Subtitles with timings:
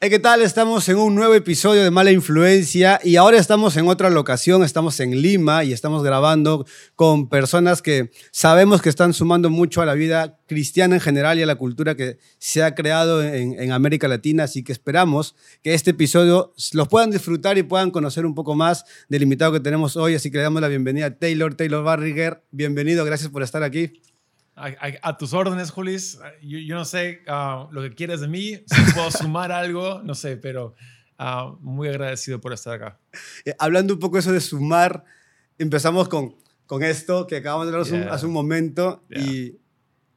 [0.00, 0.42] Hey, ¿Qué tal?
[0.42, 5.00] Estamos en un nuevo episodio de Mala Influencia y ahora estamos en otra locación, estamos
[5.00, 9.94] en Lima y estamos grabando con personas que sabemos que están sumando mucho a la
[9.94, 14.06] vida cristiana en general y a la cultura que se ha creado en, en América
[14.06, 15.34] Latina, así que esperamos
[15.64, 19.58] que este episodio los puedan disfrutar y puedan conocer un poco más del invitado que
[19.58, 23.42] tenemos hoy, así que le damos la bienvenida a Taylor, Taylor Barriger, bienvenido, gracias por
[23.42, 24.00] estar aquí.
[24.58, 26.18] A, a, a, tus órdenes, Julis.
[26.42, 30.14] Yo, yo no sé uh, lo que quieres de mí, si puedo sumar algo, no
[30.14, 30.74] sé, pero
[31.18, 32.98] uh, muy agradecido por estar acá.
[33.44, 35.04] Eh, hablando un poco eso de sumar,
[35.58, 36.34] empezamos con,
[36.66, 38.12] con esto que acabamos de hablar yeah.
[38.12, 39.22] hace un momento yeah.
[39.22, 39.58] y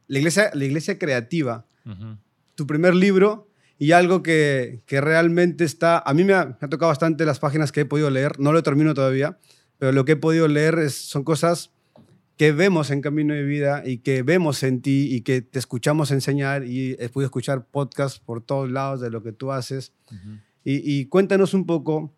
[0.08, 2.18] la iglesia, la iglesia creativa, uh -huh.
[2.54, 3.48] tu primer libro
[3.78, 7.38] y algo que, que realmente está, a mí me ha, me ha, tocado bastante las
[7.38, 9.38] páginas que he podido leer, no lo termino todavía,
[9.78, 11.72] pero lo que he podido leer es, son cosas
[12.36, 16.10] que vemos en Camino de Vida y que vemos en ti y que te escuchamos
[16.10, 19.92] enseñar y he podido escuchar podcasts por todos lados de lo que tú haces.
[20.10, 20.40] Uh -huh.
[20.64, 22.12] y, y, cuéntanos un poco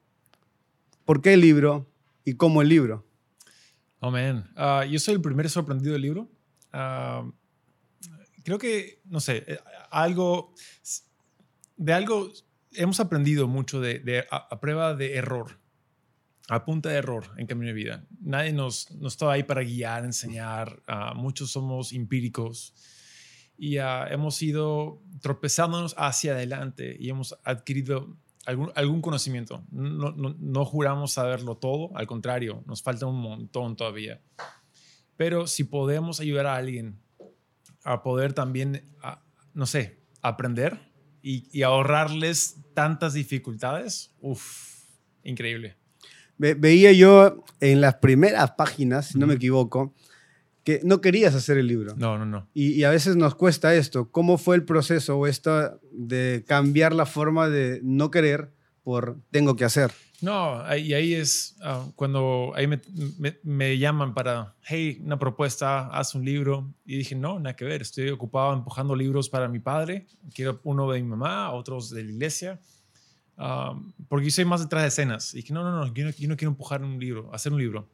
[1.05, 1.87] por qué el libro
[2.25, 3.05] y cómo el libro.
[4.01, 4.51] Oh, man.
[4.57, 6.29] Uh, yo soy el primer sorprendido del libro.
[6.73, 7.33] Uh,
[8.45, 9.59] creo que, no sé, eh,
[9.91, 10.53] algo,
[11.77, 12.31] de algo
[12.73, 15.64] hemos aprendido mucho de, de a, a prueba de error
[16.49, 18.05] a punta de error en camino de vida.
[18.21, 20.83] Nadie nos, nos estaba ahí para guiar, enseñar.
[20.89, 22.75] Uh, muchos somos empíricos
[23.57, 29.65] y uh, hemos ido tropezándonos hacia adelante y hemos adquirido algún, algún conocimiento.
[29.71, 34.21] No, no, juramos saberlo todo, al contrario, nos falta un montón todavía.
[35.17, 37.01] Pero si podemos ayudar a alguien
[37.85, 39.23] a poder también, a,
[39.55, 44.89] no sé, aprender y, y ahorrarles tantas dificultades, uff,
[45.23, 45.77] increíble
[46.39, 49.95] ve, veía yo en las primeras páginas, si no me equivoco,
[50.65, 51.95] que no querías hacer el libro.
[51.97, 52.49] No, no, no.
[52.55, 54.11] Y, y, a veces nos cuesta esto.
[54.11, 58.51] ¿Cómo fue el proceso o esto de cambiar la forma de no querer
[58.83, 59.93] por tengo que hacer?
[60.25, 62.81] No, y ahí es uh, cuando ahí me,
[63.19, 66.73] me, me, llaman para, hey, una propuesta, haz un libro.
[66.87, 70.07] Y dije, no, nada que ver, estoy ocupado empujando libros para mi padre.
[70.35, 72.59] Quiero uno de mi mamá, otros de la iglesia.
[73.37, 75.35] Um, porque yo soy más detrás de escenas.
[75.35, 77.59] Y dije, no, no, no yo, no, yo no quiero empujar un libro, hacer un
[77.59, 77.89] libro.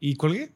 [0.00, 0.52] Y colgué.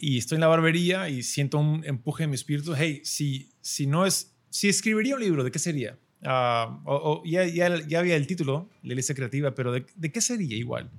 [0.00, 2.74] Y estoy en la barbería y siento un empuje en mi espíritu.
[2.76, 5.98] Hey, si, si no es, si escribiría un libro, ¿de qué sería?
[6.22, 10.10] Uh, o, o ya, ya, ya, había el título, La Iglesia Creativa, pero ¿de, ¿de,
[10.10, 10.90] qué sería igual?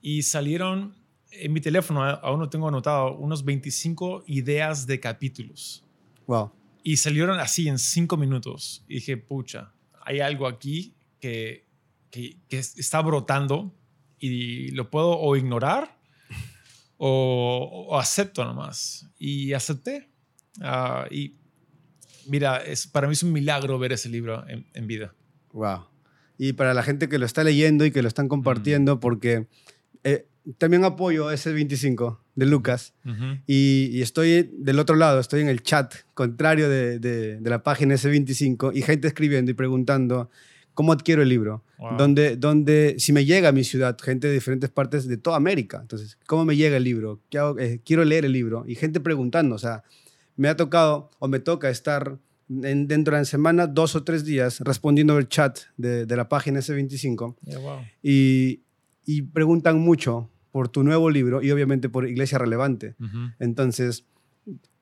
[0.00, 0.94] Y salieron
[1.32, 5.84] en mi teléfono, aún no tengo anotado, unos 25 ideas de capítulos.
[6.26, 6.52] Wow.
[6.84, 8.84] Y salieron así en cinco minutos.
[8.88, 9.72] Y dije, pucha,
[10.04, 11.68] hay algo aquí que,
[12.10, 13.72] que, que, está brotando
[14.18, 15.96] y lo puedo o ignorar
[16.96, 19.08] o, o acepto nomás.
[19.18, 20.10] Y acepté.
[20.58, 21.36] Uh, y
[22.26, 25.14] mira, es, para mí es un milagro ver ese libro en, en, vida.
[25.52, 25.86] Wow.
[26.38, 29.00] Y para la gente que lo está leyendo y que lo están compartiendo, mm.
[29.00, 29.46] porque
[30.02, 30.26] eh,
[30.58, 33.42] también apoyo ese 25 de Lucas uh -huh.
[33.46, 37.62] y, y, estoy del otro lado, estoy en el chat contrario de, de, de la
[37.62, 40.30] página S25 y gente escribiendo y preguntando
[40.74, 41.62] ¿Cómo adquiero el libro?
[41.78, 41.96] Wow.
[41.96, 45.78] Donde, donde, si me llega a mi ciudad, gente de diferentes partes de toda América.
[45.80, 47.20] Entonces, ¿cómo me llega el libro?
[47.28, 47.58] ¿Qué hago?
[47.58, 48.64] Eh, quiero leer el libro.
[48.66, 49.82] Y gente preguntando, o sea,
[50.36, 52.18] me ha tocado o me toca estar
[52.48, 56.28] en, dentro de la semana dos o tres días respondiendo el chat de, de la
[56.28, 57.36] página S25.
[57.42, 57.78] Yeah, wow.
[58.02, 58.62] y,
[59.04, 62.94] y, preguntan mucho por tu nuevo libro y obviamente por Iglesia Relevante.
[63.00, 63.34] Uh -huh.
[63.38, 64.04] Entonces,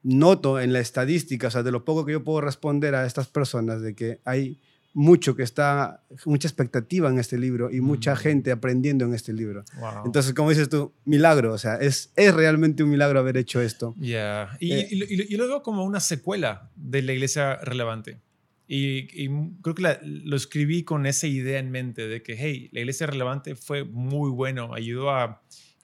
[0.03, 3.28] noto en la estadística, o sea, de lo poco que yo puedo responder a estas
[3.28, 4.61] personas, de que hay
[4.93, 8.17] mucho que está, mucha expectativa en este libro y mucha mm.
[8.17, 9.65] gente aprendiendo en este libro.
[9.78, 10.06] Wow.
[10.06, 13.95] Entonces, como dices tú, milagro, o sea, es, es realmente un milagro haber hecho esto.
[14.01, 14.56] Yeah.
[14.59, 18.19] Y, eh, y, y, lo veo como una secuela de la iglesia relevante.
[18.67, 19.28] Y, y
[19.62, 23.07] creo que la, lo escribí con esa idea en mente de que, hey, la iglesia
[23.07, 25.43] relevante fue muy bueno, ayudó a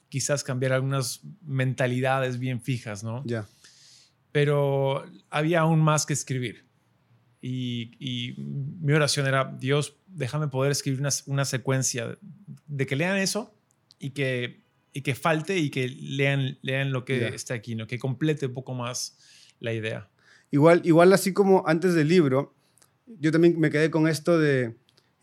[0.08, 3.22] quizás cambiar algunas mentalidades bien fijas, ¿no?
[3.24, 3.28] Ya.
[3.28, 3.46] Yeah.
[4.32, 6.65] Pero había aún más que escribir.
[7.40, 12.18] Y, y, mi oración era, Dios, déjame poder escribir una, una, secuencia
[12.66, 13.54] de que lean eso
[13.98, 14.62] y que,
[14.92, 17.28] y que falte y que lean, lean lo que yeah.
[17.28, 17.86] está aquí, ¿no?
[17.86, 19.18] que complete un poco más
[19.60, 20.08] la idea.
[20.50, 22.54] Igual, igual así como antes del libro,
[23.06, 24.74] yo también me quedé con esto de,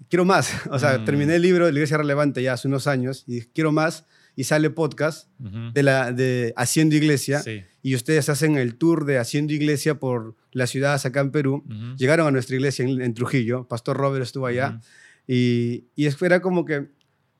[0.09, 0.53] quiero más.
[0.71, 1.05] O sea, mm.
[1.05, 4.05] terminé el libro de la Iglesia Relevante ya hace unos años y quiero más
[4.35, 5.73] y sale podcast uh -huh.
[5.73, 7.63] de, la, de Haciendo Iglesia sí.
[7.85, 11.63] Y ustedes hacen el tour de Haciendo Iglesia por las ciudades acá en Perú.
[11.67, 11.97] Uh -huh.
[11.97, 14.83] Llegaron a nuestra iglesia en, en, Trujillo, Pastor Robert estuvo allá uh -huh.
[15.27, 16.87] y, y era como que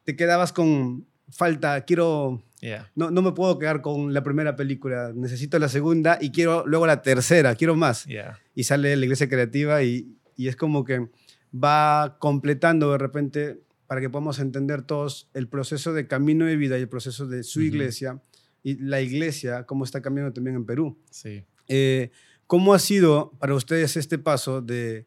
[0.04, 2.44] te quedabas con falta, quiero...
[2.60, 2.90] Yeah.
[2.96, 6.88] No, no me puedo quedar con la primera película, necesito la segunda y quiero luego
[6.88, 8.06] la tercera, quiero más.
[8.06, 8.40] Yeah.
[8.56, 11.10] Y sale la iglesia creativa y, y es como que
[11.54, 16.78] va completando de repente para que podamos entender todos el proceso de camino de vida
[16.78, 18.22] y el proceso de su iglesia
[18.64, 20.98] y la iglesia, cómo está cambiando también en Perú.
[21.12, 21.44] Sí.
[21.68, 22.12] Eh,
[22.48, 25.06] ¿Cómo ha sido para ustedes este paso de,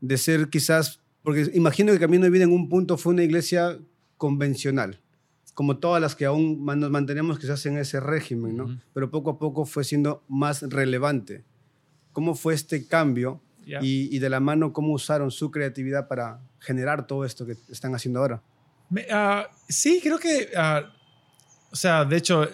[0.00, 3.78] de ser quizás, porque imagino que Camino de Vida en un punto fue una iglesia
[4.16, 5.00] convencional,
[5.54, 8.80] como todas las que aún nos mantenemos quizás en ese régimen, ¿no?
[8.94, 11.44] Pero poco a poco fue siendo más relevante.
[12.12, 17.24] ¿Cómo fue este cambio y, de la mano cómo usaron su creatividad para generar todo
[17.24, 18.42] esto que están haciendo ahora?
[19.10, 20.86] Ah, sí, creo que, uh,
[21.70, 22.48] o sea, de hecho,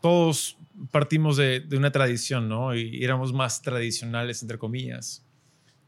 [0.00, 0.58] todos
[0.90, 2.74] partimos de, una tradición, ¿no?
[2.74, 5.24] Y éramos más tradicionales, entre comillas.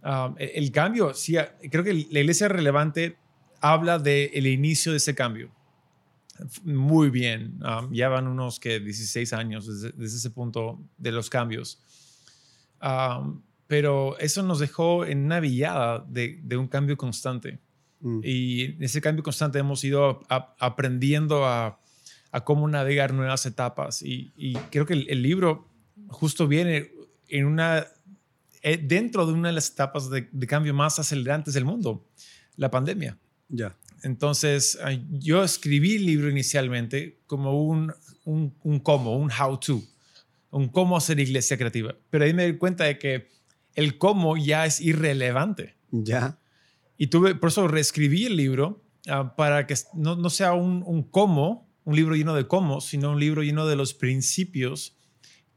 [0.02, 1.36] Ah, e, el cambio, sí,
[1.70, 3.16] creo que la iglesia relevante
[3.60, 5.50] habla del inicio de ese cambio.
[6.64, 7.60] Muy bien,
[7.92, 11.80] ya van unos que 16 años desde, ese punto de los cambios
[13.66, 17.58] pero eso nos dejó en una villada de, un cambio constante.
[18.00, 18.20] Mm.
[18.22, 21.80] Y en ese cambio constante hemos ido aprendiendo a,
[22.42, 24.02] cómo navegar nuevas etapas.
[24.02, 24.32] Y,
[24.70, 25.68] creo que el, libro
[26.08, 26.90] justo viene
[27.28, 27.86] en una,
[28.62, 32.04] eh, dentro de una de las etapas de, cambio más acelerantes del mundo,
[32.56, 33.18] la pandemia.
[33.48, 33.76] Ya.
[34.02, 34.78] Entonces,
[35.12, 37.92] yo escribí el libro inicialmente como un,
[38.24, 39.82] un, un cómo, un how to,
[40.50, 41.94] un cómo hacer iglesia creativa.
[42.10, 43.28] Pero ahí me di cuenta de que
[43.74, 45.74] el cómo ya es irrelevante.
[45.90, 46.38] Ya.
[46.96, 51.63] Y tuve, por eso reescribí el libro ah, para que no, sea un, un, cómo,
[51.84, 54.96] un libro lleno de cómo, sino un libro lleno de los principios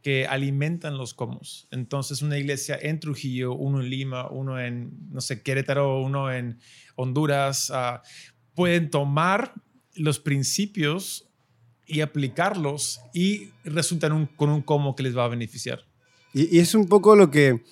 [0.02, 1.42] que alimentan los cómo.
[1.72, 6.60] Entonces, una iglesia en Trujillo, uno en Lima, uno en, no sé, Querétaro, uno en
[6.96, 8.02] Honduras, ah,
[8.56, 9.54] pueden tomar
[9.96, 11.28] los principios
[11.86, 15.86] y aplicarlos y resultan con un cómo que les va a beneficiar.
[16.34, 17.64] y, es un poco lo que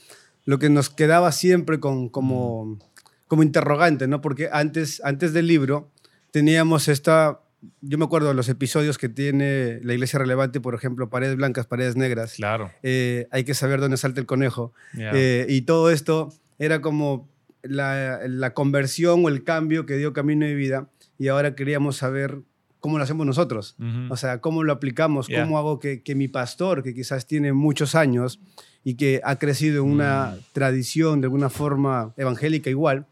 [0.45, 2.79] lo que nos quedaba siempre con, como,
[3.27, 4.21] como interrogante, ¿no?
[4.21, 5.91] Porque antes, antes del libro
[6.31, 7.41] teníamos esta,
[7.81, 11.67] yo me acuerdo de los episodios que tiene la iglesia relevante, por ejemplo, paredes blancas,
[11.67, 12.33] paredes negras.
[12.33, 12.71] Claro.
[12.83, 14.73] Eh, hay que saber dónde salta el conejo.
[14.97, 17.29] Eh, y todo esto era como
[17.61, 22.41] la, la, conversión o el cambio que dio camino de vida y ahora queríamos saber
[22.79, 23.75] cómo lo hacemos nosotros.
[24.09, 27.95] O sea, cómo lo aplicamos, cómo hago que, que mi pastor, que quizás tiene muchos
[27.95, 28.39] años,
[28.87, 30.39] y que ha crecido en una mm.
[30.53, 33.07] tradición de alguna forma evangélica igual,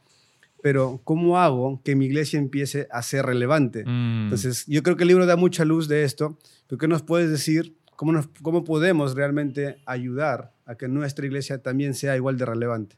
[0.64, 3.84] pero ¿cómo hago que mi iglesia empiece a ser relevante?
[3.86, 4.24] Mm.
[4.24, 6.40] Entonces, yo creo que el libro da mucha luz de esto.
[6.80, 7.78] qué nos puedes decir?
[7.98, 12.96] ¿Cómo, nos, ¿Cómo podemos realmente ayudar a que nuestra iglesia también sea igual de relevante?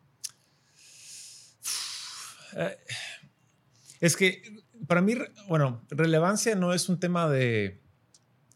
[2.56, 2.78] Eh,
[4.00, 4.44] es que
[4.88, 5.16] para mí,
[5.50, 7.82] bueno, relevancia no es un tema de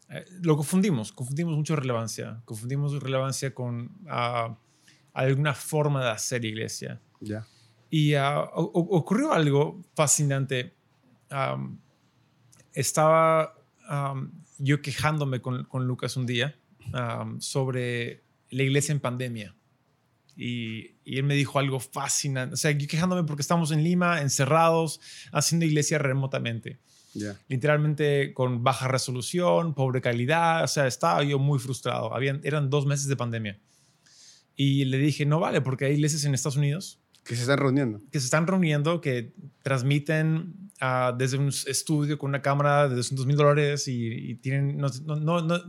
[0.08, 4.56] eh, lo confundimos, confundimos mucho relevancia, confundimos relevancia con ah,
[5.12, 7.00] alguna forma de hacer iglesia.
[7.20, 7.44] Ya.
[7.90, 10.74] Y ah, ocurrió algo fascinante.
[12.72, 13.54] estaba
[14.58, 16.56] yo quejándome con, con, Lucas un día
[17.38, 19.56] sobre la iglesia en pandemia.
[20.36, 22.54] Y, y, él me dijo algo fascinante.
[22.54, 25.00] O sea, yo quejándome porque estamos en Lima, encerrados,
[25.32, 26.78] haciendo iglesia remotamente.
[27.48, 32.14] Literalmente con baja resolución, pobre calidad, o sea, estaba yo muy frustrado.
[32.14, 33.58] Habían, eran dos meses de pandemia.
[34.54, 37.00] Y le dije, no vale, porque hay iglesias en Estados Unidos.
[37.30, 38.00] Que se están reuniendo.
[38.10, 39.32] Que se están reuniendo, que
[39.62, 44.76] transmiten uh, desde un estudio con una cámara de 200 mil dólares y, tienen...
[44.78, 45.62] No, no, no,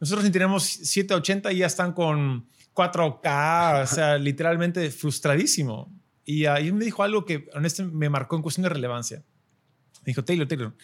[0.00, 5.92] nosotros ni tenemos 780 y ya están con 4K, o sea, literalmente frustradísimo.
[6.24, 9.22] Y ahí me dijo algo que honestamente me marcó en cuestión de relevancia
[10.06, 10.76] dijo, Taylor, Taylor,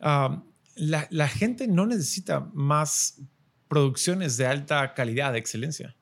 [0.00, 0.42] um,
[0.76, 3.20] la, gente no necesita más
[3.68, 5.94] producciones de alta calidad, de excelencia.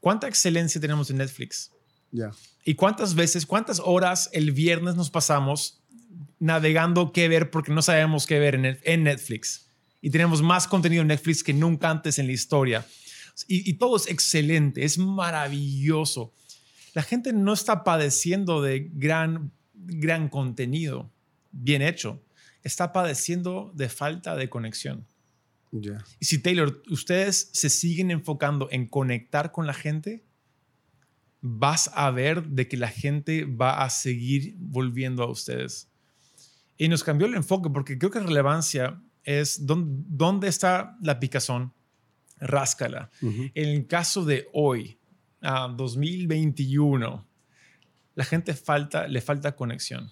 [0.00, 1.72] ¿Cuánta excelencia tenemos en Netflix?
[2.12, 2.30] Ya.
[2.64, 5.80] ¿Y cuántas veces, cuántas horas el viernes nos pasamos
[6.38, 9.68] navegando qué ver porque no sabemos qué ver en, Netflix?
[10.00, 12.86] Y tenemos más contenido en Netflix que nunca antes en la historia.
[13.46, 16.32] Y, y, todo es excelente, es maravilloso.
[16.94, 21.10] La gente no está padeciendo de gran, gran contenido
[21.52, 22.22] bien hecho,
[22.62, 25.06] está padeciendo de falta de conexión.
[26.18, 30.24] Y si Taylor, ustedes se siguen enfocando en conectar con la gente,
[31.40, 35.88] vas a ver de que la gente va a seguir volviendo a ustedes.
[36.76, 41.72] Y nos cambió el enfoque porque creo que relevancia es dónde, está la picazón,
[42.38, 43.10] ráscala.
[43.20, 44.98] En el caso de hoy,
[45.40, 47.26] 2021,
[48.14, 50.10] la gente falta, le falta conexión.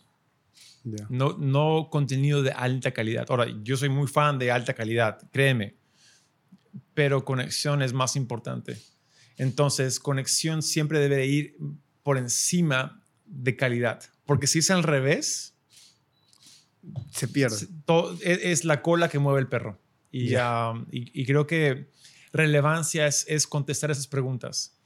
[1.10, 3.26] No, no contenido de alta calidad.
[3.28, 5.76] Ahora, yo soy muy fan de alta calidad, créeme,
[6.94, 8.78] pero conexión es más importante.
[9.38, 11.56] Entonces, conexión siempre debe ir
[12.02, 14.02] por encima de calidad.
[14.26, 15.54] Porque si es al revés,
[17.10, 17.68] se pierde.
[18.22, 19.78] E, es, la cola que mueve el perro.
[20.10, 20.34] Y,
[20.90, 21.90] y, creo que
[22.32, 24.76] relevancia es, es, contestar esas preguntas.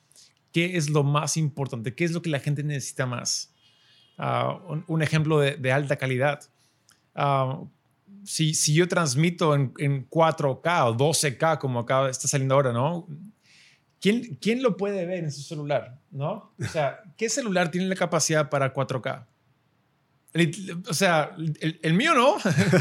[0.53, 1.95] ¿Qué es lo más importante?
[1.95, 3.55] ¿Qué es lo que la gente necesita más?
[4.19, 6.41] Ah, un, ejemplo de, alta calidad.
[7.15, 7.63] Ah,
[8.25, 13.07] si, si, yo transmito en, en, 4K o 12K, como acá está saliendo ahora, ¿no?
[14.03, 16.01] ¿Quién, ¿Quién lo puede ver en su celular?
[16.11, 16.53] ¿No?
[16.59, 19.27] O sea, ¿qué celular tiene la capacidad para 4K?
[20.89, 22.37] o sea, el, mío no.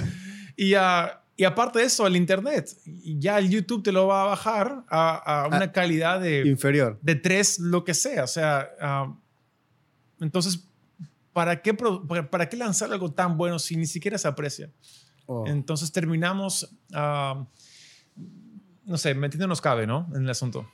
[0.57, 2.75] y, y, aparte de eso, el Internet.
[3.03, 6.47] Ya el YouTube te lo va a bajar a, una ah, calidad de...
[6.47, 6.97] Inferior.
[7.03, 8.23] De 3, lo que sea.
[8.23, 9.15] O sea, ah,
[10.19, 10.67] entonces,
[11.33, 14.71] ¿para qué, ¿para qué lanzar algo tan bueno si ni siquiera se aprecia?
[15.27, 15.45] Oh.
[15.45, 17.45] Entonces terminamos, uh,
[18.85, 20.09] no sé, metiéndonos cabe, ¿no?
[20.15, 20.67] En el asunto.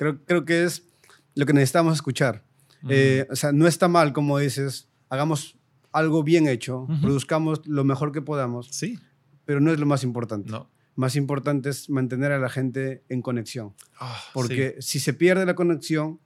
[0.00, 0.86] Creo, creo que es
[1.34, 2.42] lo que necesitamos escuchar.
[2.88, 5.58] Eh, o sea, no está mal, como dices, hagamos
[5.92, 8.68] algo bien hecho, produzcamos lo mejor que podamos.
[8.70, 8.98] Sí.
[9.44, 10.50] Pero no es lo más importante.
[10.50, 10.70] No.
[10.94, 13.74] Más importante es mantener a la gente en conexión.
[13.98, 16.18] Ah, Porque si se pierde la conexión,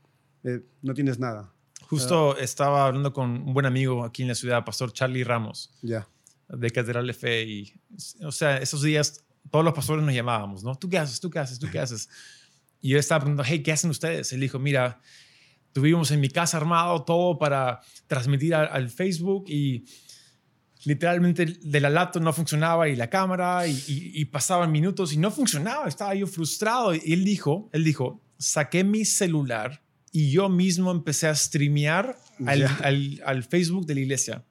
[0.45, 1.53] eh, no tienes nada.
[1.89, 5.75] Justo estaba hablando con un buen amigo aquí en la ciudad, Pastor Charlie Ramos.
[5.83, 6.09] Ya.
[6.49, 7.43] De Catedral de Fe.
[7.43, 7.75] Y,
[8.23, 10.77] o sea, esos días todos los pastores nos llamábamos, ¿no?
[10.77, 11.19] ¿Tú qué haces?
[11.19, 11.59] ¿Tú qué haces?
[11.59, 12.09] ¿Tú qué haces?
[12.85, 14.31] Y yo estaba preguntando, hey, ¿qué hacen ustedes?
[14.35, 15.01] Él dijo, mira,
[15.73, 19.87] tuvimos en mi casa armado todo para transmitir al, Facebook y
[20.85, 25.89] literalmente de la laptop no funcionaba y la cámara y, pasaban minutos y no funcionaba,
[25.89, 31.27] estaba yo frustrado y él dijo, él dijo, saqué mi celular y yo mismo empecé
[31.27, 32.69] a streamear al,
[33.25, 34.45] al, Facebook de la iglesia.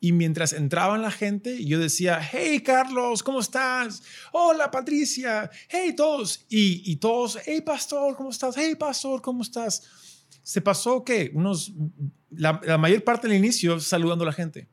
[0.00, 4.02] Y mientras entraban la gente, yo decía, hey Carlos, ¿cómo estás?
[4.32, 6.44] Hola Patricia, hey todos.
[6.48, 8.56] Y, y todos, hey pastor, ¿cómo estás?
[8.56, 9.82] Hey pastor, ¿cómo estás?
[10.48, 11.74] se pasó que unos,
[12.30, 14.66] la, mayor parte del inicio saludando a la gente.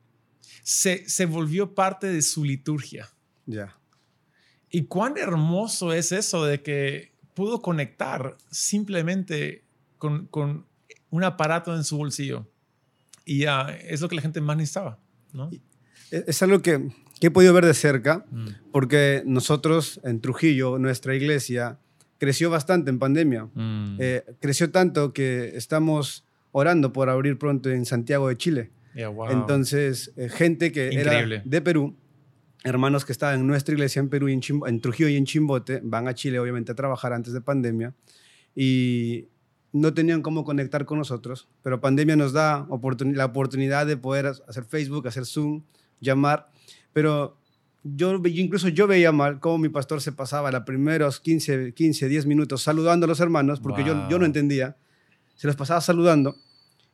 [0.62, 3.10] Se, se volvió parte de su liturgia.
[3.44, 3.78] Ya.
[4.70, 9.64] Y cuán hermoso es eso de que pudo conectar simplemente
[9.98, 10.64] con, con
[11.10, 12.50] un aparato en su bolsillo.
[13.26, 14.98] Y ya es lo que la gente más necesitaba.
[15.36, 15.50] ¿No?
[16.10, 16.88] E, es algo que,
[17.20, 18.48] que, he podido ver de cerca, mm.
[18.72, 21.78] porque nosotros en Trujillo, nuestra iglesia,
[22.18, 23.48] creció bastante en pandemia.
[23.54, 23.96] Mm.
[23.98, 28.70] Eh, creció tanto que estamos orando por abrir pronto en Santiago de Chile.
[29.28, 31.94] Entonces, eh, gente que era de Perú,
[32.64, 36.08] hermanos que estaban en nuestra iglesia en Perú, en, en, Trujillo y en Chimbote, van
[36.08, 37.94] a Chile obviamente a trabajar antes de pandemia
[38.54, 39.28] y
[39.72, 44.64] no tenían cómo conectar con nosotros, pero pandemia nos da la oportunidad de poder hacer
[44.64, 45.62] Facebook, hacer Zoom,
[46.00, 46.48] llamar,
[46.92, 47.36] pero
[47.82, 52.26] yo, incluso yo veía mal cómo mi pastor se pasaba los primeros 15, 15, 10
[52.26, 54.76] minutos saludando a los hermanos, porque yo, yo no entendía.
[55.36, 56.36] Se los pasaba saludando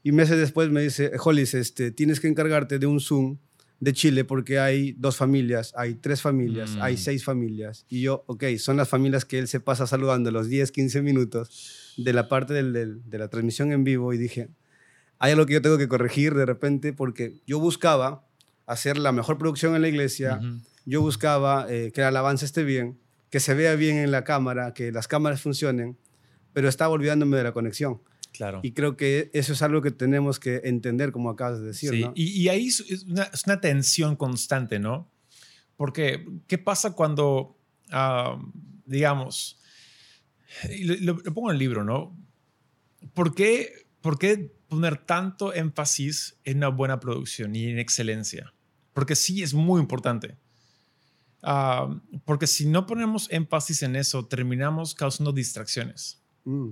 [0.02, 3.38] y meses después me dice, Hollis, este, tienes que encargarte de un Zoom
[3.78, 6.98] de Chile porque hay dos familias, hay tres familias, hay mm.
[6.98, 7.86] seis familias.
[7.88, 11.81] Y yo, ok, son las familias que él se pasa saludando los 10, 15 minutos
[11.96, 14.48] de la parte del, de la transmisión en vivo y dije,
[15.22, 18.26] hay algo que yo tengo que corregir de repente porque yo buscaba
[18.66, 20.40] hacer la mejor producción en la iglesia,
[20.84, 22.98] yo buscaba eh, que la alabanza esté bien,
[23.30, 25.96] que se vea bien en la cámara, que las cámaras funcionen,
[26.52, 28.00] pero estaba olvidándome de la conexión.
[28.32, 28.60] Claro.
[28.64, 31.90] Y creo que eso es algo que tenemos que entender, como acabas de decir.
[31.90, 32.04] Sí.
[32.14, 33.04] Y, ahí es
[33.46, 35.08] una, tensión constante, ¿no?
[35.76, 37.56] Porque, ¿qué pasa cuando,
[37.90, 38.40] ah,
[38.86, 39.60] digamos,
[40.80, 42.16] lo, lo, pongo en el libro, ¿no?
[43.14, 48.54] ¿Por qué, ¿Por qué poner tanto énfasis en una buena producción y en excelencia?
[48.92, 50.36] Porque sí es muy importante.
[51.42, 56.22] Ah, porque si no ponemos énfasis en eso, terminamos causando distracciones.
[56.44, 56.70] Mm.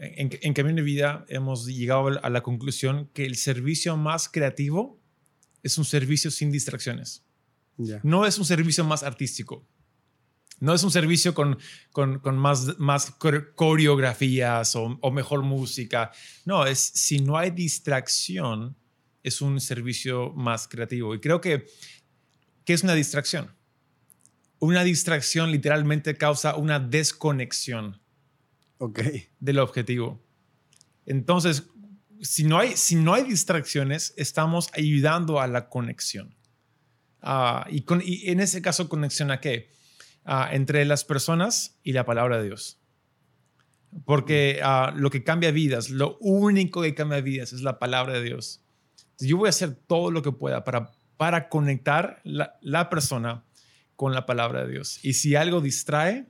[0.00, 5.00] en, en Camino de Vida hemos llegado a la conclusión que el servicio más creativo
[5.62, 7.24] es un servicio sin distracciones.
[8.02, 9.66] No es un servicio más artístico.
[10.58, 11.58] No es un servicio con,
[11.92, 16.12] con, con más, más coreografías o, o, mejor música.
[16.44, 18.76] No, es si no hay distracción,
[19.22, 21.14] es un servicio más creativo.
[21.14, 21.66] Y creo que
[22.66, 23.54] ¿Qué es una distracción?
[24.58, 28.02] Una distracción literalmente causa una desconexión
[28.78, 29.28] okay.
[29.38, 30.20] del objetivo.
[31.06, 31.68] Entonces,
[32.20, 36.34] si no, hay, si no hay distracciones, estamos ayudando a la conexión.
[37.22, 39.70] Ah, y, con, y, en ese caso, ¿conexión a qué?
[40.26, 42.80] Ah, entre las personas y la palabra de Dios.
[44.04, 48.22] Porque ah, lo que cambia vidas, lo único que cambia vidas es la palabra de
[48.22, 48.62] Dios.
[49.18, 53.44] Yo voy a hacer todo lo que pueda para para conectar la, persona
[53.94, 55.00] con la palabra de Dios.
[55.02, 56.26] Y si algo distrae,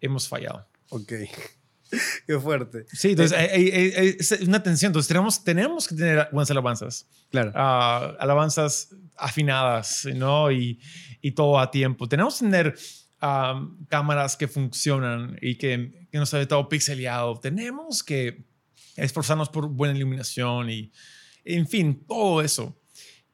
[0.00, 0.68] hemos fallado.
[0.90, 1.12] Ok.
[2.26, 2.84] Qué fuerte.
[2.92, 4.90] Sí, entonces es una tensión.
[4.90, 7.08] Entonces tenemos, tenemos que tener buenas alabanzas.
[7.30, 7.52] Claro.
[7.54, 10.50] Ah, alabanzas afinadas, ¿no?
[10.52, 10.80] Y,
[11.22, 12.08] y, todo a tiempo.
[12.08, 12.74] Tenemos que tener
[13.18, 17.38] cámaras que funcionan y que, que no se ve todo pixeleado.
[17.40, 18.44] Tenemos que
[18.96, 20.92] esforzarnos por buena iluminación y,
[21.44, 22.76] en fin, todo eso.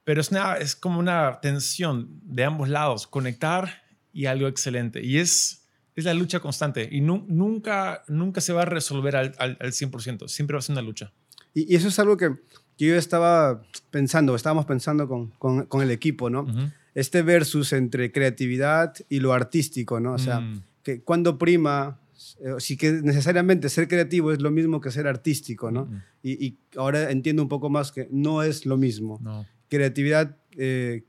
[0.05, 5.03] Pero es, una, es como una tensión de ambos lados, conectar y algo excelente.
[5.03, 9.59] Y es, es la lucha constante y nunca, nunca se va a resolver al, al,
[9.59, 11.13] 100%, siempre va a ser una lucha.
[11.55, 12.31] Y, eso es algo que,
[12.77, 16.47] yo estaba pensando, estábamos pensando con, con, con el equipo, ¿no?
[16.95, 20.15] Este versus entre creatividad y lo artístico, ¿no?
[20.15, 20.63] O sea, mm.
[20.83, 22.01] que cuando prima
[22.41, 25.89] eh, sí que necesariamente ser creativo es lo mismo que ser artístico, ¿no?
[26.23, 29.21] y, ahora entiendo un poco más que no es lo mismo.
[29.69, 31.05] Creatividad, eh,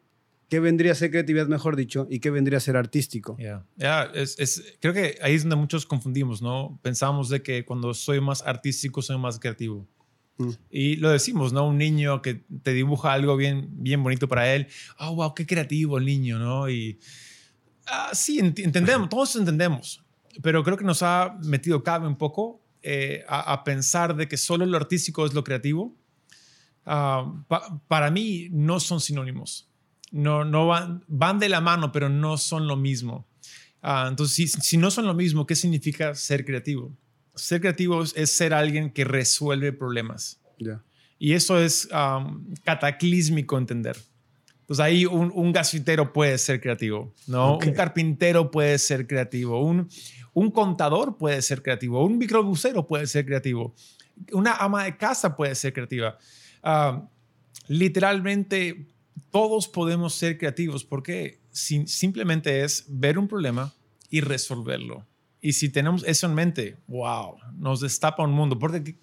[0.50, 3.38] ¿qué vendría a ser creatividad, mejor dicho, y qué vendría a ser artístico?
[3.78, 6.80] Ya, es, creo que ahí es donde muchos confundimos, ¿no?
[6.82, 9.88] Pensamos de que cuando soy más artístico soy más creativo.
[10.38, 10.50] Mm.
[10.70, 11.68] Y lo decimos, ¿no?
[11.68, 14.68] Un niño que te dibuja algo bien, bien bonito para él.
[15.00, 16.70] Oh, wow, qué creativo el niño, ¿no?
[16.70, 17.00] Y
[17.88, 20.06] ah, sí, entendemos, todos entendemos
[20.42, 24.66] pero creo que nos ha metido cabe un poco eh, a, pensar de que solo
[24.66, 25.96] lo artístico es lo creativo.
[26.86, 27.34] Ah,
[27.88, 29.68] para mí no son sinónimos.
[30.12, 33.26] No, no van, van de la mano, pero no son lo mismo.
[33.82, 36.96] Ah, entonces, si, si, no son lo mismo, ¿qué significa ser creativo?
[37.36, 40.40] Ser creativo es, ser alguien que resuelve problemas.
[41.18, 41.88] Y eso es
[42.64, 43.98] cataclísmico entender.
[44.66, 47.58] Pues ahí un, un gasitero puede ser creativo, ¿no?
[47.58, 49.88] Un carpintero puede ser creativo, un,
[50.34, 53.76] un contador puede ser creativo, un microbusero puede ser creativo,
[54.32, 56.18] una ama de casa puede ser creativa.
[57.68, 58.88] Literalmente
[59.32, 63.74] todos podemos ser creativos porque simplemente es ver un problema
[64.10, 65.06] y resolverlo.
[65.46, 68.58] Y si tenemos eso en mente, wow, nos destapa un mundo.
[68.58, 68.98] Porque,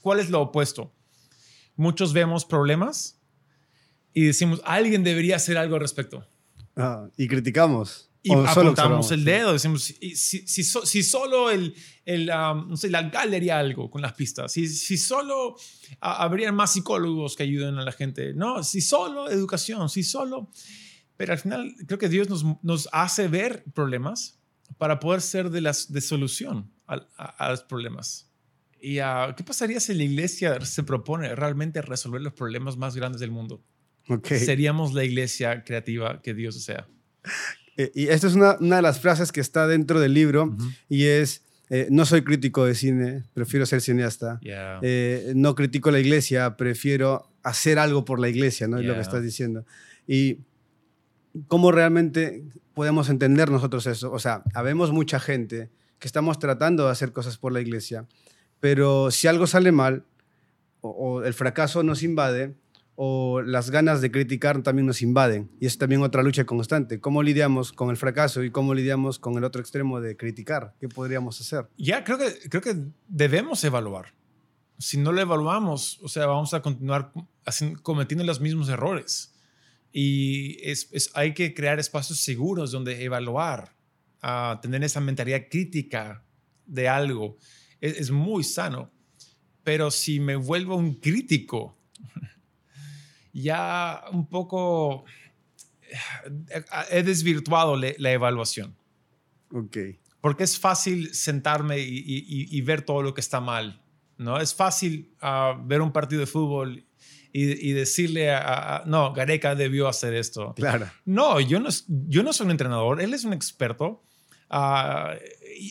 [0.00, 0.90] cuál es lo opuesto?
[1.76, 3.20] Muchos vemos problemas
[4.14, 6.26] y decimos, alguien debería hacer algo al respecto.
[6.74, 8.10] Ah, y criticamos.
[8.22, 11.74] Y apuntamos el dedo, decimos, si, si, solo el,
[12.06, 15.54] el um, no sé, la galería algo con las pistas, si, si solo
[16.00, 20.48] habrían más psicólogos que ayuden a la gente, no, si solo educación, si solo...
[21.18, 24.40] Pero al final creo que Dios nos, nos hace ver problemas
[24.78, 28.30] para poder ser de, las, de solución a, los problemas.
[28.80, 33.20] ¿Y uh, qué pasaría si la iglesia se propone realmente resolver los problemas más grandes
[33.20, 33.62] del mundo?
[34.08, 34.38] Okay.
[34.38, 36.86] Seríamos la iglesia creativa que Dios desea.
[37.76, 40.56] Eh, y esta es una, una, de las frases que está dentro del libro
[40.88, 44.38] y es, eh, no soy crítico de cine, prefiero ser cineasta.
[44.82, 48.78] Eh, no critico la iglesia, prefiero hacer algo por la iglesia, ¿no?
[48.78, 49.64] Es lo que estás diciendo.
[50.06, 50.38] Y
[51.48, 52.44] cómo realmente
[52.74, 54.12] podemos entender nosotros eso.
[54.12, 58.06] O sea, habemos mucha gente que estamos tratando de hacer cosas por la iglesia,
[58.60, 60.04] pero si algo sale mal
[60.80, 62.54] o el fracaso nos invade,
[62.96, 65.50] o las ganas de criticar también nos invaden.
[65.60, 67.00] Y es también otra lucha constante.
[67.00, 70.74] ¿Cómo lidiamos con el fracaso y cómo lidiamos con el otro extremo de criticar?
[70.80, 71.68] ¿Qué podríamos hacer?
[71.76, 72.76] Ya, creo que, creo que
[73.08, 74.14] debemos evaluar.
[74.78, 77.12] Si no lo evaluamos, o sea, vamos a continuar
[77.82, 79.33] cometiendo los mismos errores.
[79.96, 83.76] Y es, hay que crear espacios seguros donde evaluar,
[84.20, 86.24] a tener esa mentalidad crítica
[86.66, 87.38] de algo.
[87.80, 88.90] Es, es muy sano.
[89.62, 91.78] Pero si me vuelvo un crítico,
[93.32, 95.04] ya un poco
[96.90, 98.76] he desvirtuado la evaluación.
[99.52, 99.76] Ok.
[100.20, 103.80] Porque es fácil sentarme y, ver todo lo que está mal.
[104.16, 104.40] ¿no?
[104.40, 106.84] Es fácil ah, ver un partido de fútbol
[107.36, 110.54] y, decirle a, no, Gareca debió hacer esto.
[110.54, 110.88] Claro.
[111.04, 114.04] No, yo no, yo no soy un entrenador, él es un experto.
[114.50, 115.16] Uh,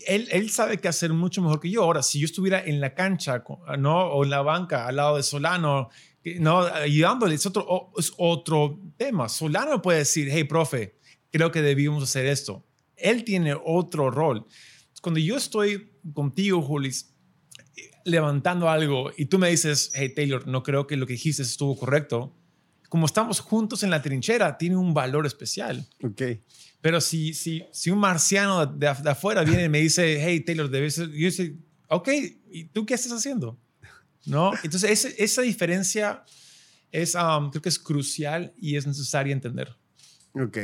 [0.08, 1.84] él, él, sabe qué hacer mucho mejor que yo.
[1.84, 3.44] Ahora, si yo estuviera en la cancha
[3.78, 4.08] ¿no?
[4.08, 5.90] o en la banca al lado de Solano
[6.40, 9.30] no, ayudándole es otro, es otro tema.
[9.30, 10.98] Solano puede decir, hey, profe,
[11.32, 12.66] creo que debíamos hacer esto.
[12.96, 14.46] Él tiene otro rol.
[15.02, 17.13] Cuando yo estoy contigo, Julis,
[18.06, 21.78] levantando algo y tú me dices, hey, Taylor, no creo que lo que dijiste estuvo
[21.78, 22.36] correcto,
[22.90, 25.88] como estamos juntos en la trinchera, tiene un valor especial.
[26.04, 26.22] Ok.
[26.82, 30.98] Pero si, si, si un marciano de, afuera viene y me dice, hey, Taylor, debes...
[30.98, 31.56] Yo dice,
[31.88, 32.10] ok,
[32.52, 33.58] ¿y tú qué estás haciendo?
[34.26, 34.52] ¿no?
[34.64, 36.24] Entonces, esa diferencia
[36.92, 39.76] es, um, creo que es crucial y es necesaria entender.
[40.34, 40.58] Ok.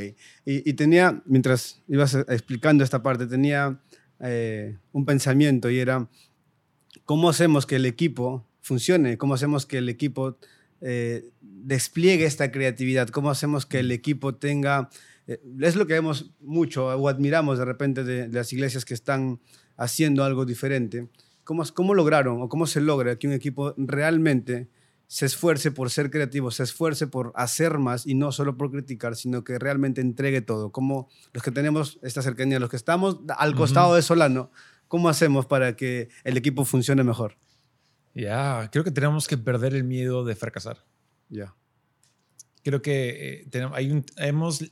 [0.45, 3.79] Y, tenía, mientras ibas explicando esta parte, tenía
[4.19, 6.09] eh, un pensamiento y era,
[7.05, 9.17] ¿cómo hacemos que el equipo funcione?
[9.17, 10.37] ¿Cómo hacemos que el equipo
[10.81, 13.09] eh, despliegue esta creatividad?
[13.09, 14.89] ¿Cómo hacemos que el equipo tenga...
[15.27, 19.39] Eh, es lo que vemos mucho o admiramos de repente de las iglesias que están
[19.77, 21.07] haciendo algo diferente
[21.49, 24.69] ¿Cómo, ¿Cómo lograron o cómo se logra que un equipo realmente
[25.07, 29.15] se esfuerce por ser creativo, se esfuerce por hacer más y no solo por criticar,
[29.15, 30.71] sino que realmente entregue todo?
[30.71, 34.51] Como los que tenemos esta cercanía, los que estamos al costado de Solano,
[34.89, 37.37] ¿cómo hacemos para que el equipo funcione mejor?
[38.13, 40.83] Ya, creo que tenemos que perder el miedo de fracasar.
[41.29, 41.55] Ya.
[42.63, 44.65] Creo que eh, hay un, hemos,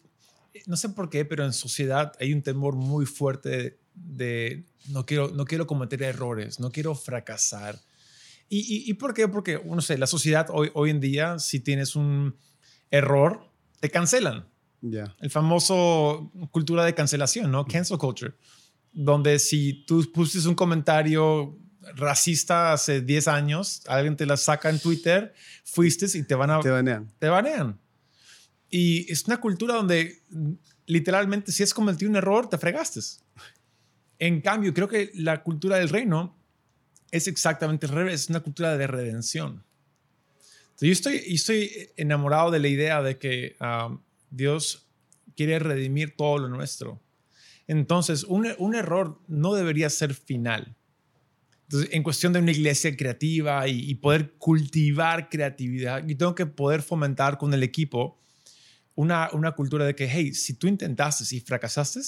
[0.65, 5.29] no sé por qué, pero en sociedad hay un temor muy fuerte de, no, quiero,
[5.29, 7.79] no quiero cometer errores, no quiero fracasar.
[8.49, 9.27] ¿Y, y, por qué?
[9.27, 12.37] Porque, no sé, la sociedad hoy, hoy en día, si tienes un
[12.91, 13.51] error,
[13.81, 14.47] te cancelan.
[14.81, 15.15] Ya.
[15.19, 17.65] El famoso cultura de cancelación, ¿no?
[17.65, 18.33] Cancel culture.
[18.99, 21.55] Donde si tú pusiste un comentario
[21.95, 26.59] racista hace 10 años, alguien te la saca en Twitter, fuiste y te van a...
[26.61, 27.13] Te banean.
[27.19, 27.79] Te banean.
[28.71, 30.23] Y es una cultura donde
[30.87, 33.01] literalmente si has cometido un error, te fregaste.
[34.17, 36.35] En cambio, creo que la cultura del reino
[37.11, 39.63] es exactamente al revés, es una cultura de redención.
[40.81, 44.87] yo estoy, estoy enamorado de la idea de que um, Dios
[45.35, 46.99] quiere redimir todo lo nuestro.
[47.67, 50.75] Entonces, un, un, error no debería ser final.
[51.63, 56.45] Entonces, en cuestión de una iglesia creativa y, y, poder cultivar creatividad, yo tengo que
[56.45, 58.17] poder fomentar con el equipo
[58.95, 61.99] una, una cultura de que, hey, si tú intentaste y fracasaste,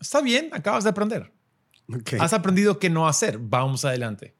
[0.00, 1.32] está bien, acabas de aprender.
[2.18, 3.38] Has aprendido qué no hacer.
[3.38, 4.34] Vamos adelante.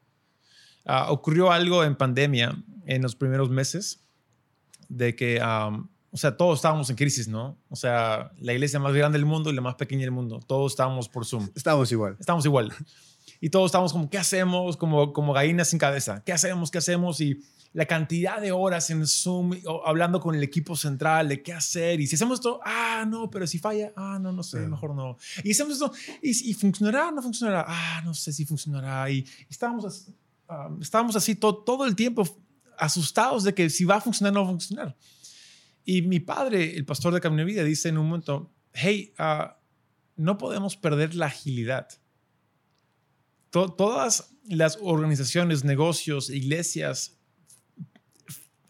[0.85, 4.07] Ah, ocurrió algo en pandemia en los primeros meses
[4.89, 5.39] de que,
[6.11, 7.57] o sea, todos estábamos en crisis, ¿no?
[7.69, 10.39] O sea, la iglesia más grande del mundo y la más pequeña del mundo.
[10.45, 11.49] Todos estábamos por Zoom.
[11.55, 12.17] Estamos igual.
[12.19, 12.73] Estamos igual.
[13.39, 14.75] Y todos estábamos como, ¿qué hacemos?
[14.75, 16.21] Como, como gallinas sin cabeza.
[16.25, 16.69] ¿Qué hacemos?
[16.69, 17.21] ¿Qué hacemos?
[17.21, 17.39] Y
[17.73, 19.53] la cantidad de horas en Zoom
[19.85, 23.47] hablando con el equipo central de qué hacer y si hacemos esto, ah, no, pero
[23.47, 25.17] si falla, ah, no, no sé, mejor no.
[25.43, 29.09] Y hacemos esto, y, funcionará, no funcionará, ah, no sé si funcionará.
[29.09, 30.09] Y estábamos,
[30.81, 32.27] estábamos así todo, todo el tiempo
[32.77, 34.97] asustados de que si va a funcionar, no va a funcionar.
[35.83, 39.51] Y mi padre, el pastor de Camino Vida, dice en un momento, hey, uh,
[40.15, 41.87] no podemos perder la agilidad.
[43.49, 47.21] todas las organizaciones, negocios, iglesias,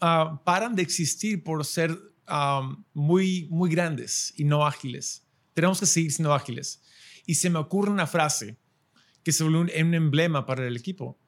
[0.04, 1.96] Ah, paran de existir por ser
[2.92, 5.24] muy, muy grandes y no ágiles.
[5.54, 6.82] Tenemos que seguir siendo ágiles.
[7.24, 8.56] Y se me ocurre una frase
[9.22, 11.20] que se un, un emblema para el equipo.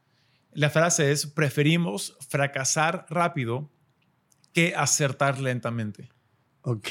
[0.51, 3.71] La frase es, preferimos fracasar rápido
[4.55, 6.09] que acertar lentamente.
[6.63, 6.89] Ok.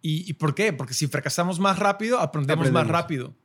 [0.00, 0.72] ¿Y, ¿Y, por qué?
[0.72, 3.36] Porque si fracasamos más rápido, aprendemos, más rápido.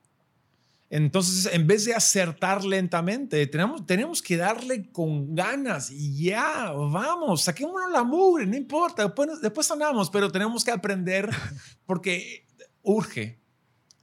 [0.90, 7.44] Entonces, en vez de acertar lentamente, tenemos, tenemos que darle con ganas y ya, vamos,
[7.44, 11.30] saquémonos la mugre, no importa, después, después sanamos, pero tenemos que aprender
[11.86, 12.48] porque
[12.82, 13.40] urge,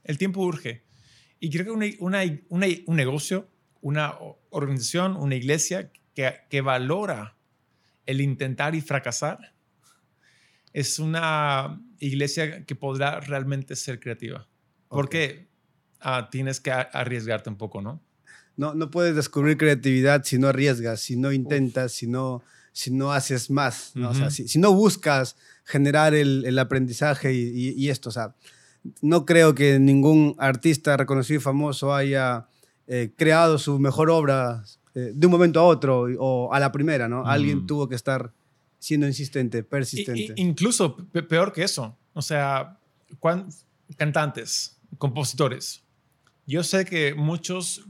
[0.05, 0.85] el tiempo urge.
[1.39, 2.21] Y creo que una, una,
[2.85, 3.49] un negocio,
[3.81, 4.15] una
[4.49, 7.36] organización, una iglesia que, que valora
[8.07, 9.53] el intentar y fracasar,
[10.73, 14.47] es una iglesia que podrá realmente ser creativa.
[14.87, 15.47] Porque
[15.99, 18.01] ah, tienes que arriesgarte un poco, ¿no?
[18.55, 22.41] No, no puedes descubrir creatividad si no arriesgas, si no intentas, si no,
[22.71, 24.09] si no haces más, ¿no?
[24.09, 28.35] o sea, si, no buscas generar el, el aprendizaje y, y, esto, o sea,
[29.01, 32.47] no creo que ningún artista reconocido y famoso haya
[32.87, 34.63] eh, creado su mejor obra
[34.97, 37.23] eh, de un momento a otro o a la primera, ¿no?
[37.23, 38.33] Alguien tuvo que estar
[38.79, 40.33] siendo insistente, persistente.
[40.37, 42.79] incluso peor que eso, o sea,
[43.95, 45.83] cantantes, compositores,
[46.47, 47.87] yo sé que muchos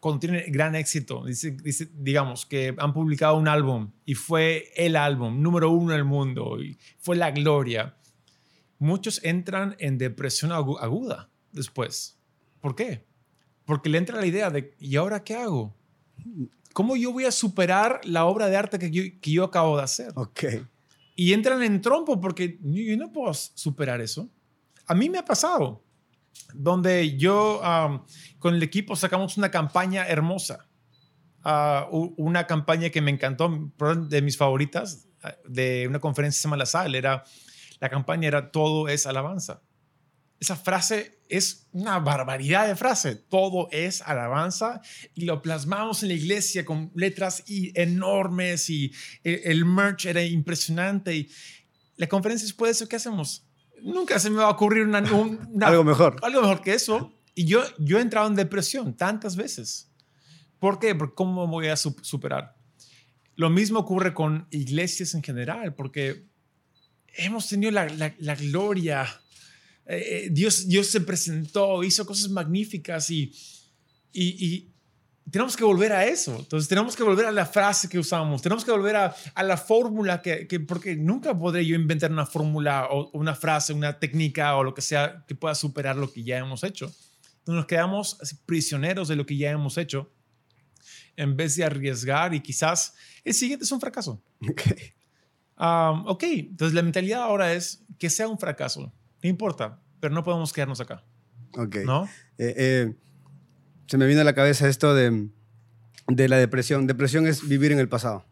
[0.00, 1.54] cuando tienen gran éxito, dice,
[1.92, 6.62] digamos que han publicado un álbum y fue el álbum número uno en el mundo
[6.62, 7.94] y fue la gloria,
[8.78, 12.16] muchos entran en depresión aguda después.
[12.62, 13.04] ¿Por qué?
[13.66, 15.76] Porque le entra la idea de, ¿y ahora qué hago?
[16.72, 19.82] ¿Cómo yo voy a superar la obra de arte que yo, que yo acabo de
[19.82, 20.12] hacer?
[20.14, 20.44] Ok.
[21.16, 24.28] Y entran en trompo porque yo no puedo superar eso.
[24.86, 25.82] A mí me ha pasado
[26.54, 27.60] donde yo
[28.38, 30.68] con el equipo sacamos una campaña hermosa,
[31.42, 33.72] ah, una campaña que me encantó,
[34.08, 37.24] de mis favoritas, ah, de una conferencia que se llama La Sal, era,
[37.80, 39.62] la campaña era Todo es alabanza.
[40.40, 44.80] Esa frase es una barbaridad de frase, todo es alabanza,
[45.14, 48.92] y lo plasmamos en la iglesia con letras enormes y
[49.24, 51.16] el, el merch era impresionante.
[51.16, 51.30] Y
[51.96, 53.48] la conferencia después de eso, ¿qué hacemos?
[53.82, 56.16] nunca se me va a ocurrir una, algo mejor.
[56.22, 57.12] Algo mejor que eso.
[57.34, 59.90] Y yo, yo he entrado en depresión tantas veces.
[60.58, 60.94] ¿Por qué?
[60.94, 62.56] Porque ¿cómo voy a superar?
[63.36, 66.26] Lo mismo ocurre con iglesias en general, porque
[67.14, 67.86] hemos tenido la,
[68.18, 69.06] la, gloria.
[69.88, 73.32] Eh, eh, Dios, Dios se presentó, hizo cosas magníficas y,
[74.12, 74.70] y,
[75.30, 76.36] tenemos que volver a eso.
[76.38, 79.56] Entonces, tenemos que volver a la frase que usamos, tenemos que volver a, a la
[79.56, 84.56] fórmula que, que, porque nunca podré yo inventar una fórmula o una frase, una técnica
[84.56, 86.86] o lo que sea que pueda superar lo que ya hemos hecho.
[86.86, 90.12] Entonces, nos quedamos prisioneros de lo que ya hemos hecho
[91.16, 94.22] en vez de arriesgar y quizás el siguiente es un fracaso.
[94.48, 94.62] Ok.
[95.60, 100.22] Um, ok, entonces la mentalidad ahora es que sea un fracaso, no importa, pero no
[100.22, 101.04] podemos quedarnos acá.
[101.56, 101.76] Ok.
[101.84, 102.04] ¿No?
[102.38, 102.94] Eh, eh,
[103.86, 105.28] se me vino a la cabeza esto de,
[106.06, 106.86] de la depresión.
[106.86, 108.24] Depresión es vivir en el pasado.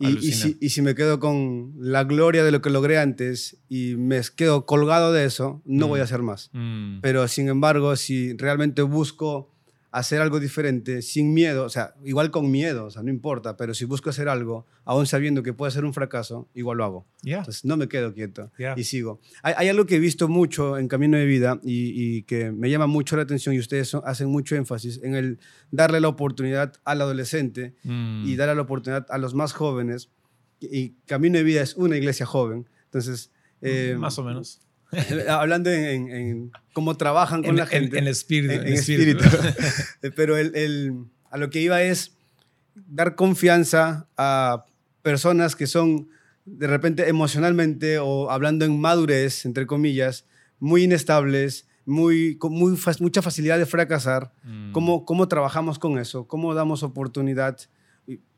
[0.00, 3.60] Y, y, si, y, si, me quedo con la gloria de lo que logré antes
[3.68, 5.88] y me quedo colgado de eso, no mm.
[5.88, 6.50] voy a hacer más.
[6.52, 7.00] Mm.
[7.00, 9.57] Pero sin embargo, si realmente busco
[9.90, 13.72] hacer algo diferente sin miedo, o sea, igual con miedo, o sea, no importa, pero
[13.72, 17.06] si busco hacer algo, aún sabiendo que puede ser un fracaso, igual lo hago.
[17.22, 17.38] Yeah.
[17.38, 18.74] Entonces, no me quedo quieto Yeah.
[18.76, 19.20] y sigo.
[19.42, 22.68] Hay, hay, algo que he visto mucho en Camino de Vida y, y, que me
[22.68, 25.38] llama mucho la atención y ustedes son, hacen mucho énfasis en el
[25.70, 28.24] darle la oportunidad al adolescente Mm.
[28.26, 30.10] y darle la oportunidad a los más jóvenes.
[30.60, 33.30] Y Camino de Vida es una iglesia joven, entonces...
[33.60, 34.60] Eh, Más o menos.
[35.28, 37.98] hablando en, en, cómo trabajan con en, la gente.
[37.98, 38.54] En, en espíritu.
[38.54, 39.24] En, espíritu.
[40.16, 40.94] Pero el, el,
[41.30, 42.16] a lo que iba es
[42.74, 44.64] dar confianza a
[45.02, 46.08] personas que son
[46.44, 50.26] de repente emocionalmente o hablando en madurez, entre comillas,
[50.58, 54.32] muy inestables, muy, con muy, mucha facilidad de fracasar.
[54.44, 54.72] Mm.
[54.72, 56.26] ¿Cómo, ¿Cómo trabajamos con eso?
[56.26, 57.58] ¿Cómo damos oportunidad?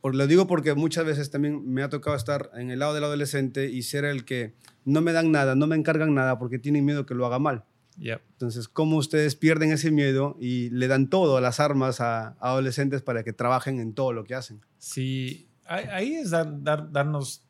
[0.00, 2.94] Y por, lo digo porque muchas veces también me ha tocado estar en el lado
[2.94, 6.58] del adolescente y ser el que no me dan nada, no me encargan nada porque
[6.58, 7.64] tienen miedo que lo haga mal.
[7.98, 8.22] Yep.
[8.32, 13.02] Entonces, ¿cómo ustedes pierden ese miedo y le dan todo, las armas a, a adolescentes
[13.02, 14.60] para que trabajen en todo lo que hacen?
[14.78, 17.44] Sí, ahí es dar, dar, darnos,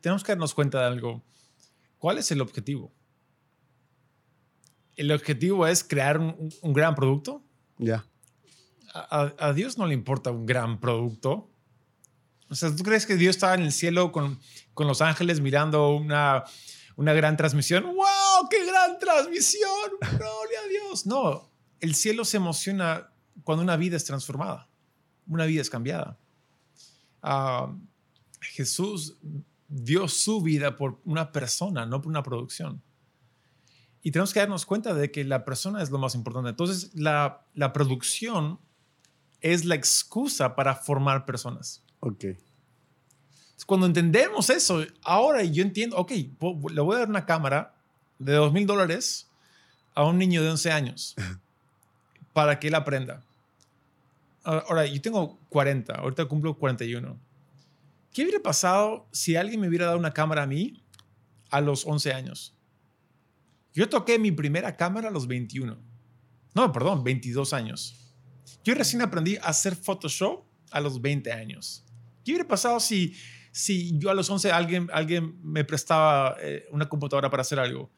[0.00, 1.22] tenemos que darnos cuenta de algo.
[1.98, 2.92] ¿Cuál es el objetivo?
[4.96, 7.44] ¿El objetivo es crear un, un gran producto?
[7.78, 8.04] Ya.
[8.94, 11.51] A, a, Dios no le importa un gran producto.
[12.52, 14.38] O sea, ¿tú crees que Dios está en el cielo con,
[14.74, 16.44] con los ángeles mirando una,
[16.96, 17.84] una gran transmisión?
[17.84, 18.48] ¡Wow!
[18.50, 19.70] ¡Qué gran transmisión!
[20.00, 21.06] ¡Gloria a Dios!
[21.06, 23.10] No, el cielo se emociona
[23.42, 24.68] cuando una vida es transformada,
[25.26, 26.18] una vida es cambiada.
[27.22, 27.74] Uh,
[28.42, 29.16] Jesús
[29.66, 32.82] dio su vida por una persona, no por una producción.
[34.02, 36.50] Y tenemos que darnos cuenta de que la persona es lo más importante.
[36.50, 38.60] Entonces, la, la producción
[39.40, 41.82] es la excusa para formar personas.
[42.04, 42.24] Ok.
[43.64, 47.74] Cuando entendemos eso, ahora yo entiendo, ok, le voy a dar una cámara
[48.18, 49.30] de dos mil dólares
[49.94, 51.14] a un niño de 11 años
[52.32, 53.22] para que él aprenda.
[54.44, 57.16] Ahora, yo tengo 40, ahorita cumplo 41.
[58.12, 60.82] ¿Qué hubiera pasado si alguien me hubiera dado una cámara a mí
[61.50, 62.52] a los 11 años?
[63.72, 65.78] Yo toqué mi primera cámara a los 21.
[66.54, 67.94] No, perdón, 22 años.
[68.64, 71.84] Yo recién aprendí a hacer Photoshop a los 20 años.
[72.24, 73.14] ¿Qué hubiera pasado si,
[73.50, 77.90] si yo a los 11 alguien, alguien me prestaba eh, una computadora para hacer algo?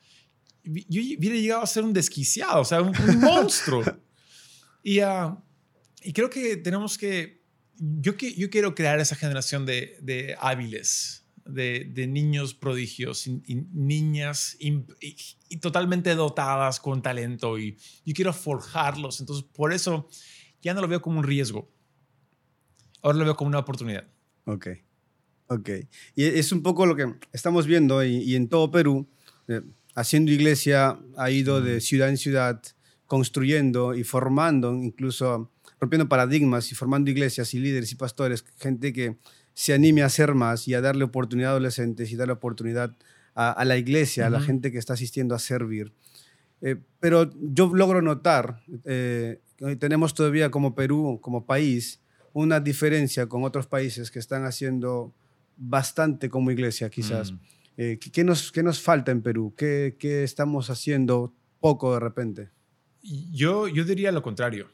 [0.65, 3.85] Yo hubiera llegado a ser un desquiciado, o sea, un, un monstruo.
[4.83, 5.37] Y, uh,
[6.03, 7.45] y, creo que tenemos que
[7.77, 13.43] yo, que, yo quiero crear esa generación de, de hábiles, de, de, niños prodigios y,
[13.47, 14.85] y niñas y,
[15.49, 19.21] y, totalmente dotadas con talento y yo quiero forjarlos.
[19.21, 20.09] Entonces, por eso
[20.63, 21.71] ya no lo veo como un riesgo.
[23.03, 24.07] Ahora lo veo como una oportunidad.
[24.45, 24.69] Ok,
[25.49, 25.71] ok.
[26.15, 29.07] Y es un poco lo que estamos viendo y, en todo Perú,
[29.49, 29.63] eh,
[29.95, 32.63] haciendo iglesia, ha ido de ciudad en ciudad,
[33.07, 39.17] construyendo y formando, incluso rompiendo paradigmas y formando iglesias y líderes y pastores, gente que
[39.55, 42.97] se anime a hacer más y a darle oportunidad a adolescentes y darle oportunidad
[43.35, 44.29] a, a la iglesia, uh -huh.
[44.29, 45.93] a la gente que está asistiendo a servir.
[46.61, 49.41] Eh, pero yo logro notar, eh,
[49.79, 52.01] tenemos todavía como Perú, como país,
[52.35, 55.15] una diferencia con otros países que están haciendo
[55.57, 57.33] bastante como iglesia, quizás.
[57.33, 57.39] Mm.
[57.77, 59.55] Eh, ¿qué, nos, ¿Qué nos falta en Perú?
[59.57, 62.51] ¿Qué, ¿Qué estamos haciendo poco de repente?
[63.03, 64.69] Yo, yo diría lo contrario.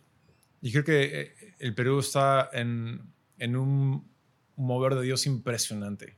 [0.62, 3.02] Yo creo que eh, el Perú está en,
[3.38, 4.10] en un
[4.56, 6.16] mover de Dios impresionante.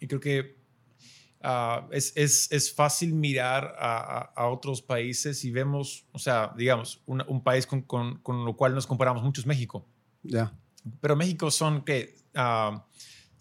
[0.00, 0.56] Y creo que
[1.44, 6.52] uh, es, es, es, fácil mirar a, a, a, otros países y vemos, o sea,
[6.56, 9.86] digamos, un, un país con, con, con, lo cual nos comparamos mucho es México.
[10.22, 10.30] Ya.
[10.30, 10.63] Yeah.
[11.00, 12.14] Pero México son, ¿qué?
[12.34, 12.78] Uh,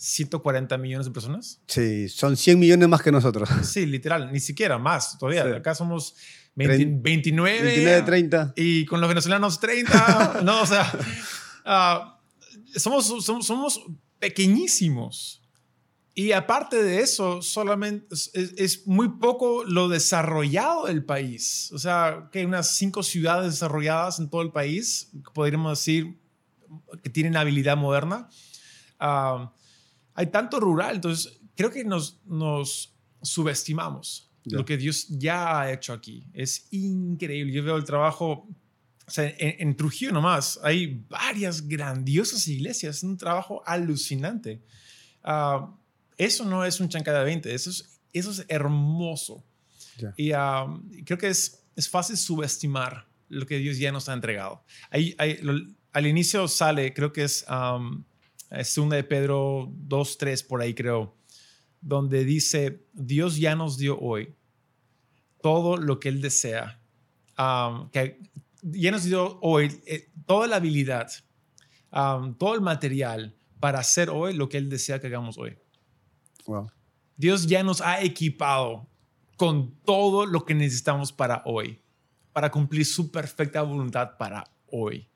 [0.03, 1.61] 140 millones de personas.
[1.65, 3.49] Sí, son 100 millones más que nosotros.
[3.63, 5.45] Sí, literal, ni siquiera más todavía.
[5.45, 5.51] Sí.
[5.51, 6.15] Acá somos
[6.55, 7.61] 20, 29.
[7.61, 8.53] 29, 30.
[8.57, 10.41] Y con los venezolanos 30.
[10.43, 10.91] no, o sea,
[11.65, 13.81] uh, somos, somos, somos
[14.19, 15.41] pequeñísimos.
[16.15, 21.71] Y aparte de eso, solamente es, es, muy poco lo desarrollado del país.
[21.71, 26.19] O sea, que hay unas cinco ciudades desarrolladas en todo el país, podríamos decir,
[27.01, 28.29] que tienen habilidad moderna.
[28.99, 35.93] hay tanto rural, entonces creo que nos, nos subestimamos lo que Dios ya ha hecho
[35.93, 36.25] aquí.
[36.33, 37.53] Es increíble.
[37.53, 38.47] Yo veo el trabajo,
[39.05, 44.61] o sea, en, Trujillo nomás, hay varias grandiosas iglesias, es un trabajo alucinante.
[46.17, 49.43] eso no es un chancada de 20, eso es, eso es hermoso.
[50.17, 50.31] Y
[51.05, 54.63] creo que es, es fácil subestimar lo que Dios ya nos ha entregado.
[54.89, 55.15] Ahí,
[55.93, 58.03] al inicio sale, creo que es, um,
[58.49, 61.15] es una de Pedro 2, 3, por ahí creo,
[61.81, 64.35] donde dice, Dios ya nos dio hoy
[65.41, 66.79] todo lo que Él desea,
[67.91, 68.19] que
[68.61, 71.11] ya nos dio hoy eh, toda la habilidad,
[71.91, 75.57] todo el material para hacer hoy lo que Él desea que hagamos hoy.
[77.17, 78.87] Dios ya nos ha equipado
[79.37, 81.81] con todo lo que necesitamos para hoy,
[82.31, 85.07] para cumplir su perfecta voluntad para hoy.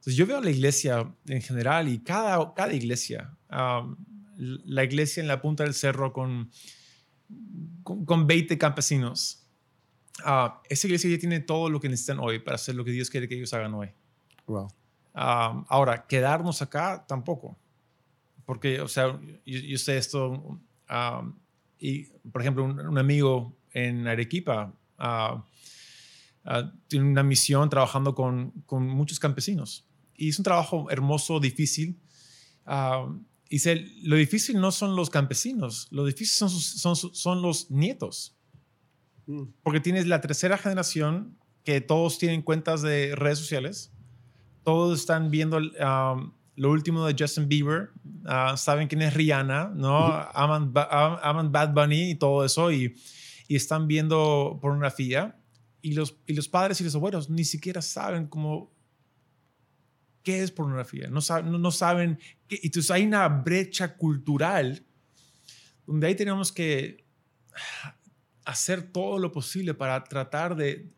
[0.00, 5.42] Entonces yo veo la iglesia en general y cada, cada iglesia, la iglesia en la
[5.42, 6.50] punta del cerro con,
[7.84, 9.46] con, 20 campesinos,
[10.24, 13.10] ah, esa iglesia ya tiene todo lo que necesitan hoy para hacer lo que Dios
[13.10, 13.90] quiere que ellos hagan hoy.
[14.46, 14.68] Wow.
[15.12, 17.58] ahora, quedarnos acá tampoco.
[18.46, 20.58] Porque, o sea, yo, sé esto,
[21.78, 25.42] y por ejemplo, un, amigo en Arequipa uh,
[26.88, 29.89] tiene una misión trabajando con, con, muchos campesinos.
[30.20, 31.98] Y es un trabajo hermoso, difícil.
[33.48, 38.36] y lo difícil no son los campesinos, lo difícil son, son, son los nietos.
[39.26, 39.44] Mm.
[39.62, 43.92] Porque tienes la tercera generación que todos tienen cuentas de redes sociales,
[44.62, 47.92] todos están viendo lo último de Justin Bieber,
[48.56, 50.04] saben quién es Rihanna, ¿no?
[50.34, 52.94] aman, aman, Bad Bunny y todo eso, y,
[53.48, 55.38] y están viendo pornografía.
[55.80, 58.70] Y los, y los padres y los abuelos ni siquiera saben cómo
[60.22, 64.84] qué es pornografía, no, saben, no, saben, qué, entonces hay una brecha cultural
[65.86, 67.04] donde ahí tenemos que
[68.44, 70.90] hacer todo lo posible para tratar de,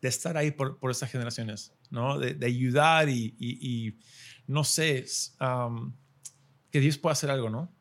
[0.00, 2.18] de estar ahí por, por estas generaciones, ¿no?
[2.18, 3.98] De, de ayudar y, y,
[4.46, 5.04] no sé,
[6.70, 7.72] que Dios pueda hacer algo, ¿no?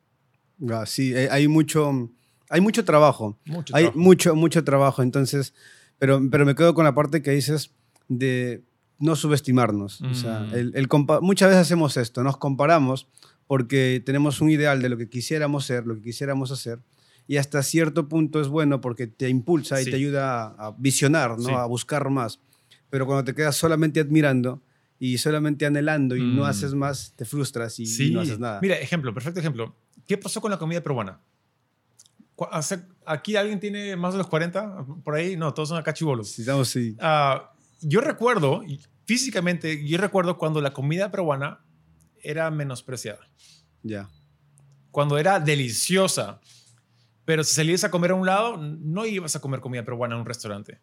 [0.69, 2.09] Ah, sí, eh, hay mucho,
[2.49, 3.37] hay mucho trabajo.
[3.73, 5.03] hay mucho, mucho trabajo.
[5.03, 5.53] Entonces,
[5.99, 7.71] pero, pero me quedo con la parte que dices
[8.07, 8.63] de
[8.99, 10.01] no subestimarnos.
[10.01, 10.75] O sea, mm.
[10.75, 10.87] el,
[11.21, 13.07] muchas veces hacemos esto, nos comparamos
[13.47, 16.79] porque tenemos un ideal de lo que quisiéramos ser, lo que quisiéramos hacer,
[17.27, 21.57] y hasta cierto punto es bueno porque te impulsa y te ayuda a, visionar, ¿no?
[21.57, 22.39] a buscar más.
[22.89, 24.61] Pero cuando te quedas solamente admirando
[24.99, 26.45] y solamente anhelando y no mm.
[26.45, 28.59] haces más, te frustras y, no haces nada.
[28.61, 29.75] Mira, ejemplo, perfecto ejemplo.
[30.07, 31.19] ¿Qué pasó con la comida peruana?
[33.05, 34.85] ¿Aquí alguien tiene más de los 40?
[35.03, 36.29] Por ahí, no, todos son acá chivolos.
[36.29, 36.95] Sí, estamos, sí.
[36.99, 38.63] Ah, yo recuerdo,
[39.05, 41.63] físicamente, yo recuerdo cuando la comida peruana
[42.21, 43.29] era menospreciada.
[43.83, 44.09] Ya.
[44.91, 46.41] Cuando era deliciosa.
[47.23, 50.21] Pero si salías a comer a un lado, no ibas a comer comida peruana en
[50.21, 50.79] un restaurante.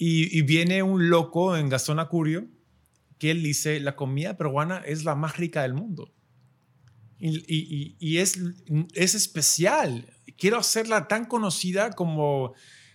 [0.00, 2.46] Y, viene un loco en Gastón Acurio
[3.18, 6.14] que él dice, la comida peruana es la más rica del mundo.
[7.18, 8.38] Y, y, es,
[8.94, 10.14] es especial.
[10.36, 12.54] Quiero hacerla tan conocida como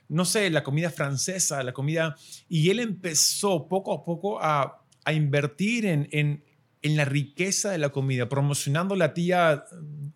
[0.09, 2.15] no sé, la comida francesa, la comida...
[2.47, 6.43] Y él empezó poco a poco a, a invertir en, en,
[6.81, 9.65] en, la riqueza de la comida, promocionando la tía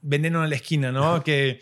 [0.01, 1.23] veneno en la esquina, ¿no?
[1.23, 1.61] que,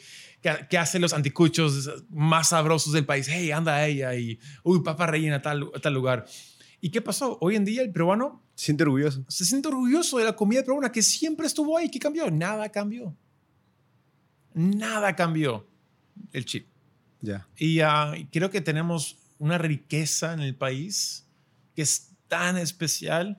[0.70, 3.28] que, hace los anticuchos más sabrosos del país.
[3.30, 6.26] Hey, anda ella y, uy, papa rellena a tal, tal lugar.
[6.82, 7.38] ¿Y qué pasó?
[7.42, 8.44] Hoy en día el peruano...
[8.56, 9.26] Se siente orgulloso.
[9.28, 11.92] Se siente orgulloso de la comida peruana que siempre estuvo ahí.
[11.92, 12.32] ¿Qué cambió?
[12.32, 13.14] Nada cambió.
[14.54, 15.68] Nada cambió
[16.32, 16.68] el chip.
[17.58, 21.28] Y ah, creo que tenemos una riqueza en el país
[21.76, 23.38] que es tan especial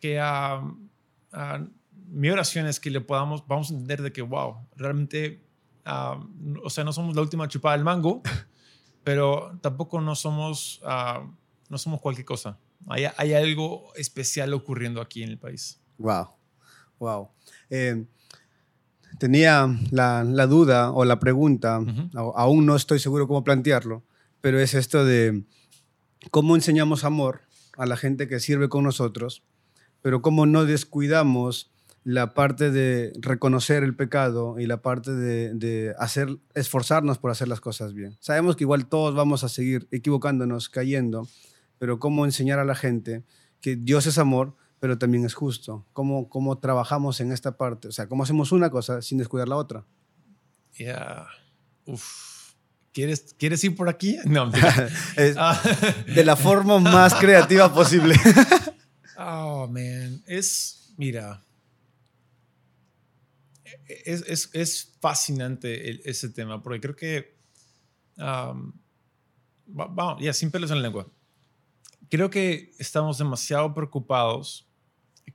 [0.00, 1.68] que uh,
[2.08, 5.42] mi oración es que le podamos, vamos a entender de que, wow, realmente,
[6.62, 8.22] o sea, no somos la última chupada del mango,
[9.04, 10.80] pero tampoco no somos,
[11.68, 12.58] no somos cualquier cosa.
[12.86, 15.80] Hay, hay, algo especial ocurriendo aquí en el país.
[15.98, 16.28] Wow,
[16.98, 17.28] wow.
[17.68, 18.06] Eh,
[19.18, 21.80] tenía la, duda o la pregunta,
[22.14, 24.04] aún no estoy seguro cómo plantearlo,
[24.40, 25.44] pero es esto de
[26.30, 27.42] cómo enseñamos amor
[27.76, 29.42] a la gente que sirve con nosotros,
[30.02, 31.70] pero cómo no descuidamos
[32.04, 37.48] la parte de reconocer el pecado y la parte de, de, hacer, esforzarnos por hacer
[37.48, 38.16] las cosas bien.
[38.20, 41.28] Sabemos que igual todos vamos a seguir equivocándonos, cayendo,
[41.78, 43.24] pero cómo enseñar a la gente
[43.60, 45.86] que Dios es amor, pero también es justo.
[45.92, 47.88] ¿Cómo, cómo trabajamos en esta parte?
[47.88, 49.84] O sea, ¿cómo hacemos una cosa sin descuidar la otra?
[50.78, 51.26] Ya,
[51.84, 52.38] uf.
[52.92, 54.18] ¿Quieres, ¿Quieres ir por aquí?
[54.24, 54.50] No,
[55.36, 55.62] ah.
[56.06, 58.14] de la forma más creativa posible.
[59.20, 60.22] Oh, man.
[60.28, 61.44] Es, mira,
[63.88, 67.36] es, es, es fascinante ese tema, porque creo que,
[69.66, 71.08] vamos, ya, sin pelos en la lengua.
[72.08, 74.67] Creo que estamos demasiado preocupados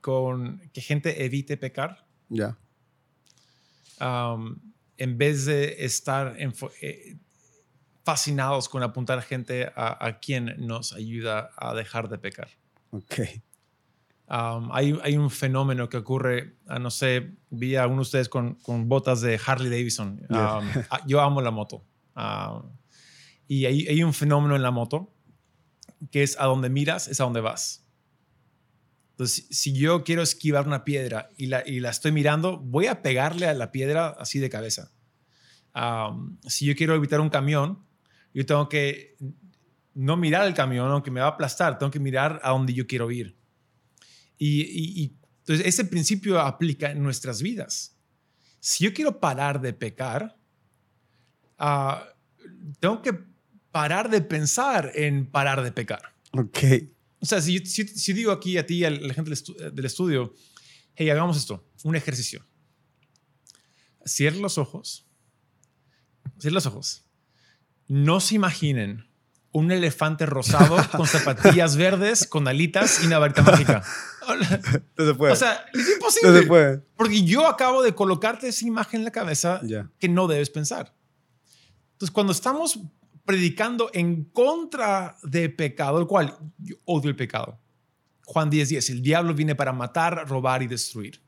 [0.02, 2.06] con que gente evite pecar.
[2.30, 2.58] Ya.
[4.98, 7.18] en vez de estar eh,
[8.04, 12.50] fascinados con apuntar a gente a, a, quien nos ayuda a dejar de pecar.
[12.92, 13.20] Ok.
[14.28, 18.56] hay, hay, un fenómeno que ocurre, ah, no sé, vi a algunos de ustedes con,
[18.56, 20.26] con botas de Harley Davidson.
[20.30, 20.62] Ah,
[21.06, 21.86] yo amo la moto.
[23.48, 25.14] y hay, hay, un fenómeno en la moto
[26.12, 27.83] que es a donde miras, es a donde vas.
[29.14, 33.04] Entonces, si yo quiero esquivar una piedra y la, y la estoy mirando, voy a
[33.04, 34.92] pegarle a la piedra así de cabeza.
[36.48, 37.86] si yo quiero evitar un camión,
[38.34, 39.16] yo tengo que
[39.94, 42.88] no mirar el camión, aunque me va a aplastar, tengo que mirar a donde yo
[42.88, 43.38] quiero ir.
[44.40, 47.96] Y, entonces ese principio aplica en nuestras vidas.
[48.60, 50.38] Si yo quiero parar de pecar,
[51.60, 52.04] ah,
[52.80, 53.14] tengo que
[53.72, 56.14] parar de pensar en parar de pecar.
[56.32, 56.60] Ok.
[57.24, 59.32] O sea, si, si, digo aquí a ti, a la gente
[59.72, 60.34] del estudio,
[60.94, 62.46] hey, hagamos esto, un ejercicio.
[64.06, 65.08] Cierren los ojos.
[66.38, 67.06] Cierren los ojos.
[67.88, 69.10] No se imaginen
[69.54, 73.86] un elefante rosado con zapatillas verdes, con alitas y una varita mágica.
[74.98, 75.32] No se puede.
[75.32, 76.30] O sea, es imposible.
[76.30, 76.78] No se puede.
[76.98, 79.62] Porque yo acabo de colocarte esa imagen en la cabeza
[79.98, 80.94] que no debes pensar.
[81.94, 82.80] Entonces, cuando estamos
[83.26, 86.38] predicando en contra de pecado, el cual
[86.86, 87.60] odio el pecado.
[88.26, 91.22] Juan 10:10, 10, el diablo viene para matar, robar y destruir.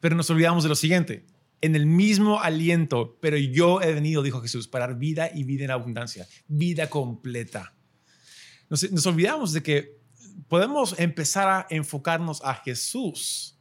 [0.00, 1.26] Pero nos olvidamos de lo siguiente,
[1.60, 5.64] en el mismo aliento, pero yo he venido, dijo Jesús, para dar vida y vida
[5.64, 7.74] en abundancia, vida completa.
[8.68, 9.98] Nos olvidamos de que
[10.46, 13.57] podemos empezar a enfocarnos a Jesús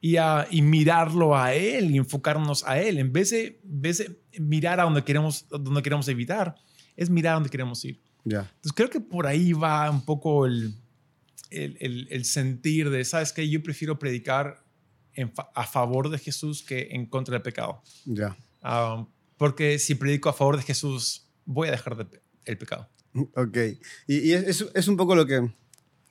[0.00, 4.18] y, a, y mirarlo a Él y enfocarnos a Él, en vez de, vez de
[4.40, 6.56] mirar a donde queremos, donde queremos evitar,
[6.96, 8.00] es mirar a donde queremos ir.
[8.24, 8.40] Ya.
[8.40, 10.74] Entonces creo que por ahí va un poco el,
[11.50, 13.48] el, el, sentir de, ¿sabes qué?
[13.48, 14.64] Yo prefiero predicar
[15.54, 17.82] a favor de Jesús que en contra del pecado.
[18.04, 18.36] Ya.
[18.62, 22.88] Ah, porque si predico a favor de Jesús, voy a dejar de, el pecado.
[23.34, 23.56] Ok.
[24.06, 25.50] Y, y es, es, un poco lo que,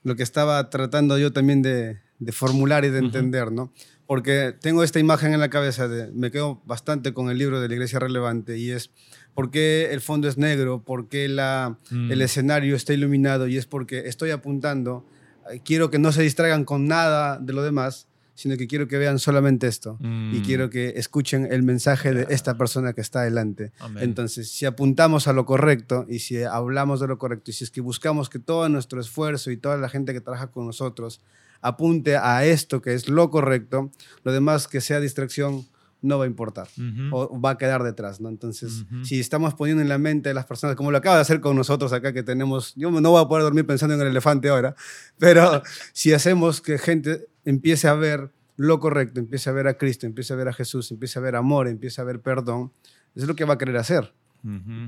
[0.04, 3.72] lo que estaba tratando yo también de, de formular y de entender, ¿no?
[4.06, 7.68] Porque tengo esta imagen en la cabeza, de, me quedo bastante con el libro de
[7.68, 8.92] la Iglesia Relevante y es
[9.34, 12.12] por qué el fondo es negro, por qué la, mm.
[12.12, 15.06] el escenario está iluminado y es porque estoy apuntando,
[15.52, 18.10] eh, quiero que no se distraigan con nada de lo demás
[18.40, 20.44] sino que quiero que vean solamente esto y mm.
[20.46, 23.74] quiero que escuchen el mensaje de esta persona que está adelante.
[23.98, 27.70] Entonces, si apuntamos a lo correcto y si hablamos de lo correcto y si es
[27.70, 31.20] que buscamos que todo nuestro esfuerzo y toda la gente que trabaja con nosotros
[31.62, 33.92] apunte a esto que es lo correcto,
[34.24, 35.66] lo demás que sea distracción
[36.02, 36.68] no va a importar
[37.12, 38.30] o va a quedar detrás, ¿no?
[38.30, 41.42] Entonces, si estamos poniendo en la mente de las personas, como lo acaba de hacer
[41.42, 44.50] con nosotros acá, que tenemos, yo no voy a poder dormir pensando en el elefante
[44.50, 44.76] ahora,
[45.18, 50.06] pero si hacemos que gente empiece a ver lo correcto, empiece a ver a Cristo,
[50.06, 52.72] empiece a ver a Jesús, empiece a ver amor, empiece a ver perdón,
[53.16, 54.14] es lo que va a querer hacer.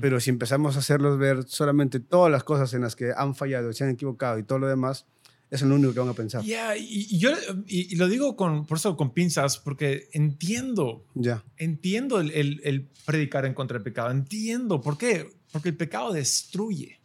[0.00, 3.70] Pero si empezamos a hacerlos ver solamente todas las cosas en las que han fallado,
[3.74, 5.04] se han equivocado y todo lo demás,
[5.52, 6.42] eso es lo único que van a pensar.
[6.42, 7.30] Ya, y, yo
[7.66, 13.46] y, lo digo con, por eso con pinzas, porque entiendo, ya entiendo el, el, predicar
[13.46, 15.28] en contra del pecado, entiendo, ¿por qué?
[15.52, 16.98] Porque el pecado destruye.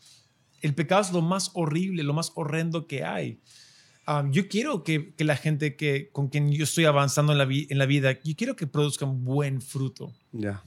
[0.61, 3.39] El pecado es lo más horrible, lo más horrendo que hay
[4.31, 7.77] yo quiero que, que, la gente que, con quien yo estoy avanzando en la, en
[7.77, 10.13] la vida, yo quiero que produzcan buen fruto.
[10.31, 10.63] Ya.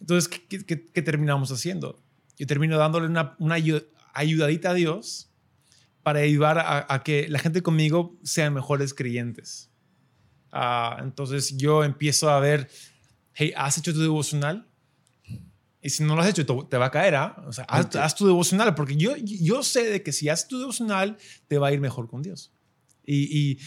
[0.00, 2.02] Entonces, ¿qué, ¿qué, terminamos haciendo?
[2.38, 3.56] Yo termino dándole una, una
[4.14, 5.30] ayudadita a Dios
[6.02, 9.70] para ayudar a, a, que la gente conmigo sean mejores creyentes.
[10.52, 12.68] Uh, entonces yo empiezo a ver,
[13.34, 14.68] hey, ¿has hecho tu devocional?
[15.80, 17.42] Y si no lo has hecho, te va a caer, ¿ah?
[17.46, 21.18] O sea, haz, tu devocional, porque yo, yo sé de que si haces tu devocional,
[21.48, 22.52] te va a ir mejor con Dios.
[23.04, 23.58] Y,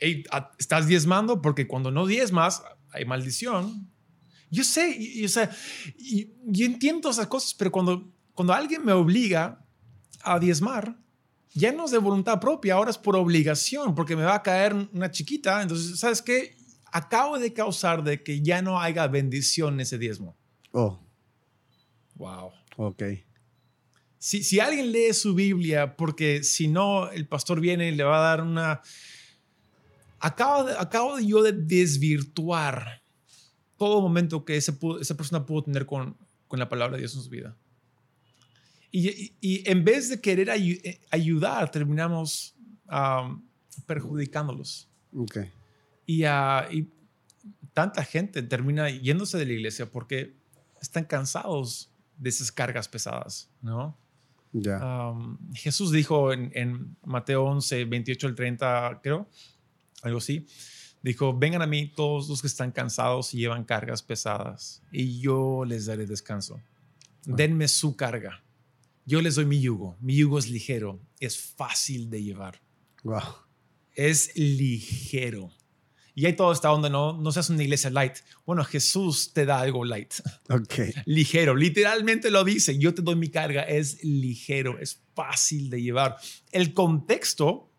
[0.00, 0.24] y,
[0.58, 3.88] estás diezmando porque cuando no diezmas, hay maldición.
[4.50, 5.48] Yo sé, y, o sea,
[5.96, 9.64] y, yo entiendo esas cosas, pero cuando, cuando alguien me obliga
[10.22, 10.98] a diezmar,
[11.54, 14.74] ya no es de voluntad propia, ahora es por obligación, porque me va a caer
[14.92, 15.62] una chiquita.
[15.62, 16.56] Entonces, ¿sabes qué?
[16.92, 20.36] Acabo de causar de que ya no haya bendición en ese diezmo.
[20.72, 20.98] Oh.
[22.16, 22.50] Wow.
[22.76, 23.02] Ok.
[24.18, 28.18] Si, si alguien lee su Biblia, porque si no, el pastor viene y le va
[28.18, 28.82] a dar una...
[30.18, 33.02] Acabo, de, acabo yo de desvirtuar
[33.76, 36.16] todo momento que ese esa persona pudo tener con,
[36.48, 37.56] con la palabra de Dios en su vida.
[38.96, 42.54] Y, y, en vez de querer eh, ayudar, terminamos
[43.86, 44.88] perjudicándolos.
[45.12, 45.50] Okay.
[46.06, 46.88] Y, uh, y
[47.72, 50.36] tanta gente termina yéndose de la iglesia porque
[50.80, 53.98] están cansados de esas cargas pesadas, ¿no?
[54.52, 55.12] Ya.
[55.54, 59.28] Jesús dijo en, en, Mateo 11, 28 al 30, creo,
[60.02, 60.46] algo así,
[61.02, 65.64] dijo, vengan a mí todos los que están cansados y llevan cargas pesadas, y yo
[65.64, 66.60] les daré descanso.
[67.24, 68.43] Denme su carga.
[69.06, 69.96] Yo les doy mi yugo.
[70.00, 72.60] Mi yugo es ligero, es fácil de llevar.
[73.02, 73.22] Wow.
[73.94, 75.52] Es ligero.
[76.16, 78.18] Y hay toda esta onda, no, no seas una iglesia light.
[78.46, 80.14] Bueno, Jesús te da algo light.
[80.48, 80.74] Ok.
[81.06, 82.78] Ligero, literalmente lo dice.
[82.78, 86.16] Yo te doy mi carga, es ligero, es fácil de llevar.
[86.52, 87.72] El contexto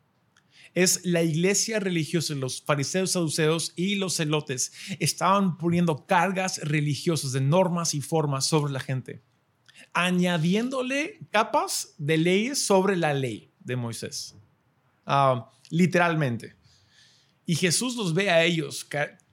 [0.73, 7.41] es la iglesia religiosa, los fariseos, saduceos y los celotes estaban poniendo cargas religiosas de
[7.41, 9.23] normas y formas sobre la gente,
[9.95, 14.35] añadiéndole capas de leyes sobre la ley de Moisés.
[15.05, 16.55] Ah, literalmente.
[17.45, 18.85] Y Jesús los ve a ellos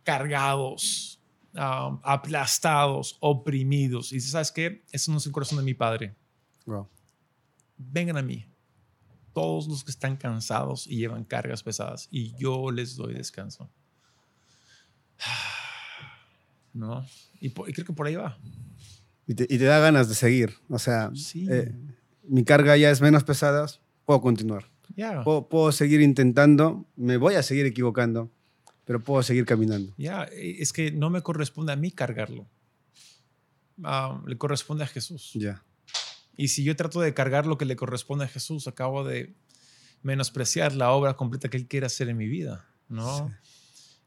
[0.05, 1.21] cargados,
[1.55, 4.13] um, aplastados, oprimidos.
[4.13, 4.85] Y dice, ¿sabes qué?
[4.93, 6.15] Eso no es el corazón de mi Padre.
[7.77, 8.47] Vengan a mí,
[9.35, 13.69] todos los que están cansados y llevan cargas pesadas, y yo les doy descanso.
[16.73, 17.05] ¿No?
[17.41, 18.39] Y, creo que por ahí va.
[19.27, 20.55] Y te, da ganas de seguir.
[20.69, 21.73] O sea, eh,
[22.25, 23.67] mi carga ya es menos pesada,
[24.05, 24.71] puedo continuar.
[25.25, 28.31] Puedo, seguir intentando, me voy a seguir equivocando,
[28.85, 29.95] pero puedo seguir caminando.
[29.97, 32.47] Ya, es que no me corresponde a mí cargarlo.
[33.83, 35.33] Ah, le corresponde a Jesús.
[35.35, 35.65] Ya.
[36.37, 39.35] Y si yo trato de cargar lo que le corresponde a Jesús, acabo de
[40.03, 43.31] menospreciar la obra completa que Él quiere hacer en mi vida, ¿no?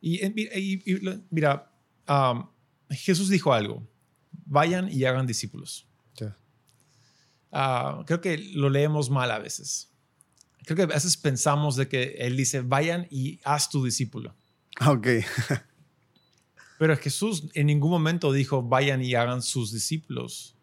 [0.02, 0.22] Y,
[1.32, 1.72] mira,
[2.90, 3.88] Jesús dijo algo,
[4.46, 5.88] vayan y hagan discípulos.
[7.58, 9.90] Ah, creo que lo leemos mal a veces
[10.66, 14.36] creo que a veces pensamos de que Él dice, vayan y haz tu discípulo.
[14.80, 15.08] Ah, ok.
[16.80, 20.56] Pero Jesús en ningún momento dijo, vayan y hagan sus discípulos.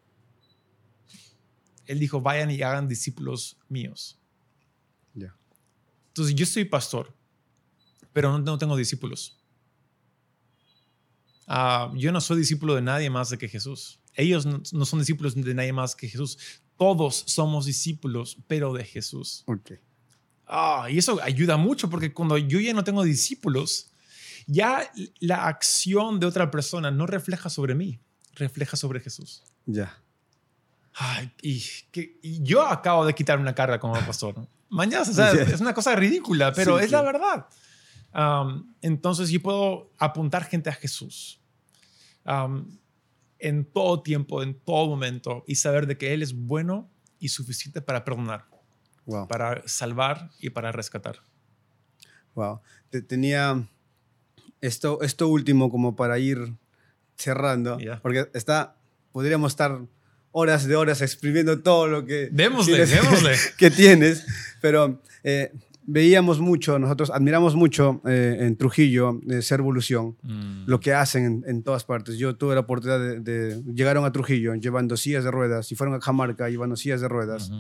[1.87, 4.19] Él dijo, vayan y hagan discípulos míos.
[5.15, 5.35] Ya.
[6.09, 7.15] Entonces, yo soy pastor,
[8.13, 9.42] pero no, tengo discípulos.
[11.47, 14.01] Ah, yo no soy discípulo de nadie más de que Jesús.
[14.15, 16.39] Ellos no, no, son discípulos de nadie más que Jesús.
[16.77, 19.45] Todos somos discípulos, pero de Jesús.
[19.47, 19.79] Okay.
[20.47, 23.93] Ah, y eso ayuda mucho porque cuando yo ya no tengo discípulos,
[24.47, 24.91] ya
[25.21, 28.01] la acción de otra persona no refleja sobre mí,
[28.35, 29.45] refleja sobre Jesús.
[29.67, 29.99] Ya.
[31.41, 34.35] y, que, yo acabo de quitar una carga como pastor.
[34.69, 35.03] Mañana,
[35.53, 37.47] es una cosa ridícula, pero es la verdad.
[38.83, 41.41] Entonces yo puedo apuntar gente a Jesús
[43.39, 47.81] en todo tiempo, en todo momento, y saber de que Él es bueno y suficiente
[47.81, 48.53] para perdonar
[49.29, 51.17] para salvar y para rescatar.
[52.35, 52.61] Wow.
[53.07, 53.69] Tenía
[54.61, 56.55] esto, esto último como para ir
[57.17, 58.77] cerrando, porque está,
[59.13, 59.81] podríamos estar
[60.31, 64.27] horas de horas exprimiendo todo lo que, démosle, tienes, que tienes,
[64.61, 65.53] pero eh,
[65.85, 70.65] veíamos mucho, nosotros admiramos mucho eh, en Trujillo, de Ser Evolución, mm.
[70.67, 72.19] lo que hacen en, todas partes.
[72.19, 75.95] Yo tuve la oportunidad de, de, Llegaron a Trujillo llevando sillas de ruedas y fueron
[75.95, 77.51] a Jamarca llevando sillas de ruedas.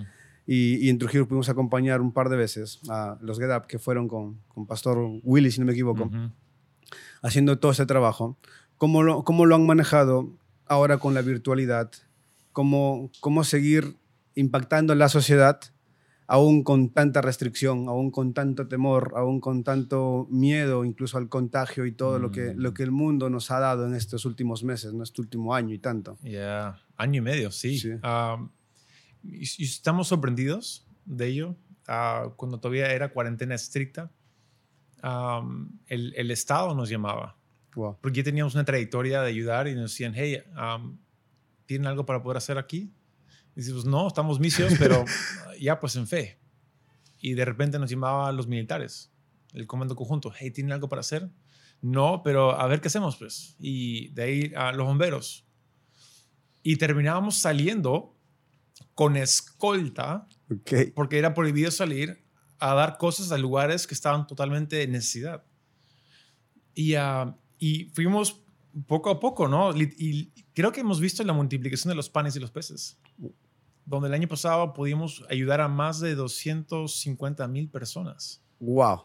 [0.47, 4.09] Y, en Trujillo pudimos acompañar un par de veces a los Get Up, que fueron
[4.09, 6.11] con, con Pastor Willy, si no me equivoco,
[7.23, 8.37] haciendo todo ese trabajo.
[8.77, 10.31] ¿Cómo lo, ¿Cómo lo han manejado
[10.67, 11.91] ahora con la virtualidad?
[12.53, 13.97] ¿Cómo, cómo seguir
[14.35, 15.61] impactando en la sociedad
[16.27, 21.87] aún con tanta restricción, aún con tanto temor, aún con tanto miedo incluso al contagio
[21.87, 22.75] y todo lo, que, lo mm.
[22.75, 25.79] que el mundo nos ha dado en estos últimos meses, en este último año y
[25.79, 26.19] tanto.
[26.23, 27.79] Ya, año y medio, sí.
[27.79, 27.91] sí.
[29.25, 31.57] Y, estamos sorprendidos de ello.
[31.89, 34.11] Ah, cuando todavía era cuarentena estricta,
[35.89, 37.37] el, el, Estado nos llamaba.
[37.75, 40.43] Porque ya teníamos una trayectoria de ayudar y nos decían, hey,
[41.67, 42.93] ¿tienen algo para poder hacer aquí?
[43.55, 45.05] Y decimos, no, estamos misios, pero
[45.61, 46.39] ya pues en fe.
[47.21, 49.13] Y de repente nos llamaban los militares,
[49.53, 51.31] el comando conjunto, hey, ¿tienen algo para hacer?
[51.81, 53.57] No, pero a ver qué hacemos, pues.
[53.59, 55.47] Y de ahí a los bomberos.
[56.63, 58.17] Y terminábamos saliendo
[58.95, 60.29] con escolta,
[60.95, 62.25] porque era prohibido salir
[62.59, 65.45] a dar cosas a lugares que estaban totalmente en necesidad.
[66.75, 68.42] Y, uh, y fuimos
[68.87, 69.73] poco a poco, ¿no?
[69.77, 72.99] Y, creo que hemos visto la multiplicación de los panes y los peces,
[73.85, 78.43] donde el año pasado pudimos ayudar a más de 250 mil personas.
[78.61, 79.03] ¡Wow!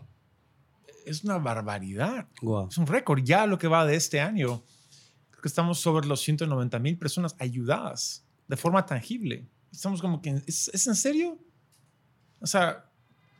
[1.06, 2.28] Es una barbaridad.
[2.70, 3.24] Es un récord.
[3.24, 4.62] Ya lo que va de este año,
[5.30, 10.42] creo que estamos sobre los 190 mil personas ayudadas de forma tangible estamos como que,
[10.46, 11.38] ¿es, en serio?
[12.40, 12.90] O sea,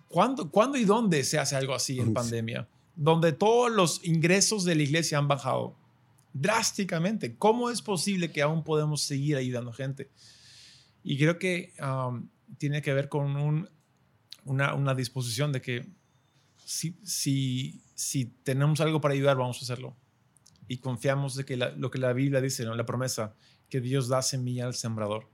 [0.08, 2.68] ¿cuándo, ¿cuándo y dónde se hace algo así en pandemia?
[2.96, 5.76] Donde todos los ingresos de la iglesia han bajado
[6.42, 7.38] drásticamente.
[7.38, 10.10] ¿Cómo es posible que aún podemos seguir ayudando gente?
[11.04, 11.74] Y creo que
[12.58, 13.70] tiene que ver con un,
[14.46, 15.90] una, una, disposición de que
[16.66, 19.96] si, si, si, tenemos algo para ayudar, vamos a hacerlo.
[20.68, 22.76] Y confiamos de que lo que la Biblia dice, ¿no?
[22.76, 23.34] la promesa,
[23.70, 25.30] que Dios da semilla al sembrador.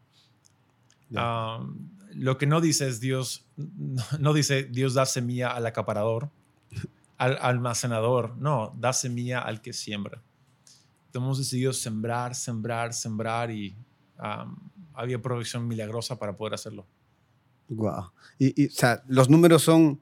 [1.10, 3.46] lo que no dice es Dios,
[4.20, 6.30] no, dice Dios da semilla al acaparador,
[7.18, 10.22] al almacenador, no, da semilla al que siembra.
[11.14, 13.76] Hemos decidido sembrar, sembrar, sembrar y
[14.94, 16.88] había provisión milagrosa para poder hacerlo.
[17.70, 18.12] Wow.
[18.40, 20.02] Y, o sea, los números son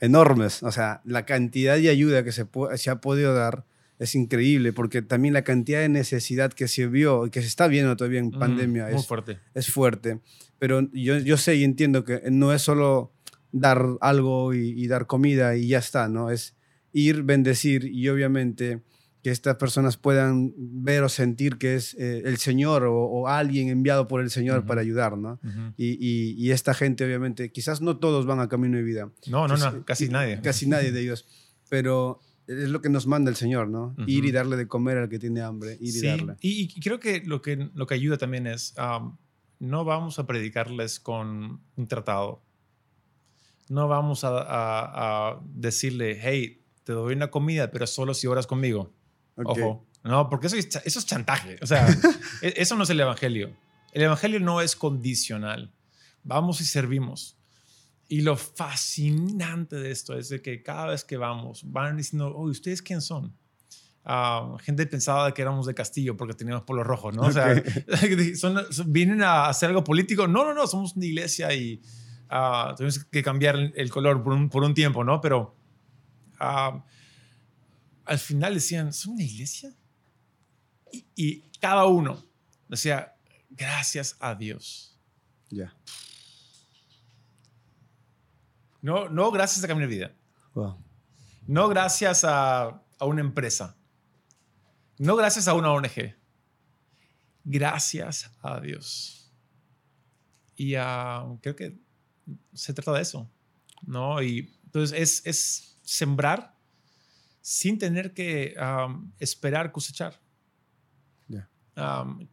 [0.00, 0.62] enormes.
[0.62, 2.46] O sea, la cantidad de ayuda que se,
[2.76, 3.64] se ha podido dar
[3.98, 7.68] es increíble, porque también la cantidad de necesidad que se vio y que se está
[7.68, 9.38] viendo todavía en pandemia es, fuerte.
[9.54, 10.20] es fuerte.
[10.58, 13.12] Pero yo, yo sé y entiendo que no es solo
[13.52, 16.30] dar algo y, y dar comida y ya está, ¿no?
[16.30, 16.56] Es
[16.92, 18.82] ir, bendecir y obviamente
[19.22, 24.08] que estas personas puedan ver o sentir que es eh, el Señor o, alguien enviado
[24.08, 25.38] por el Señor para ayudar, ¿no?
[25.76, 29.10] y, y, esta gente, obviamente, quizás no todos van a camino de vida.
[29.28, 30.40] No, no, no, casi nadie.
[30.42, 31.26] Casi nadie de ellos.
[31.68, 33.94] Pero es lo que nos manda el Señor, ¿no?
[34.06, 36.36] Ir y darle de comer al que tiene hambre, ir y darle.
[36.40, 38.74] Y, y, creo que lo, que lo que ayuda también es,
[39.60, 42.42] no vamos a predicarles con un tratado.
[43.68, 48.48] No vamos a, a, a decirle, hey, te doy una comida, pero solo si oras
[48.48, 48.92] conmigo.
[49.36, 49.86] Ojo.
[50.04, 51.58] No, porque eso es, eso es chantaje.
[51.62, 51.86] O sea,
[52.42, 53.56] e, eso no es el evangelio.
[53.92, 55.72] El evangelio no es condicional.
[56.24, 57.38] Vamos y servimos.
[58.08, 62.44] Y lo fascinante de esto es de que cada vez que vamos, van diciendo, oh,
[62.44, 63.34] ¿ustedes quién son?
[64.04, 67.22] Uh, gente pensaba que éramos de Castillo porque teníamos polo rojo, ¿no?
[67.22, 67.54] O sea,
[68.86, 70.26] ¿vienen a hacer algo político?
[70.26, 71.80] No, no, no, somos una iglesia y
[72.30, 75.20] uh, tenemos que cambiar el color por un, por un tiempo, ¿no?
[75.20, 75.54] Pero
[76.40, 76.82] uh,
[78.04, 79.72] al final decían, ¿son una iglesia?
[81.14, 82.22] Y, cada uno
[82.68, 83.14] decía,
[83.50, 84.98] gracias a Dios.
[85.48, 85.72] Ya.
[88.80, 90.14] No, no gracias a Camino de Vida.
[91.46, 93.76] No gracias a, a, una empresa.
[94.98, 96.16] No gracias a una ONG.
[97.44, 99.32] Gracias a Dios.
[100.56, 101.78] Y uh, creo que
[102.52, 103.30] se trata de eso.
[103.86, 104.22] ¿no?
[104.22, 106.51] Y entonces es, es sembrar
[107.42, 108.54] sin tener que
[109.18, 110.18] esperar cosechar.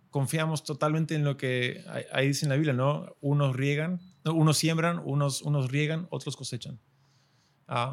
[0.09, 1.83] confiamos totalmente en lo que
[2.13, 3.15] ahí dice en la Biblia, ¿no?
[3.19, 6.79] Unos riegan, unos siembran, unos, unos riegan, otros cosechan.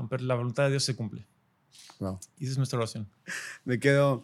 [0.09, 1.27] pero la voluntad de Dios se cumple.
[2.39, 3.09] Y esa es nuestra oración.
[3.65, 4.23] Me quedo,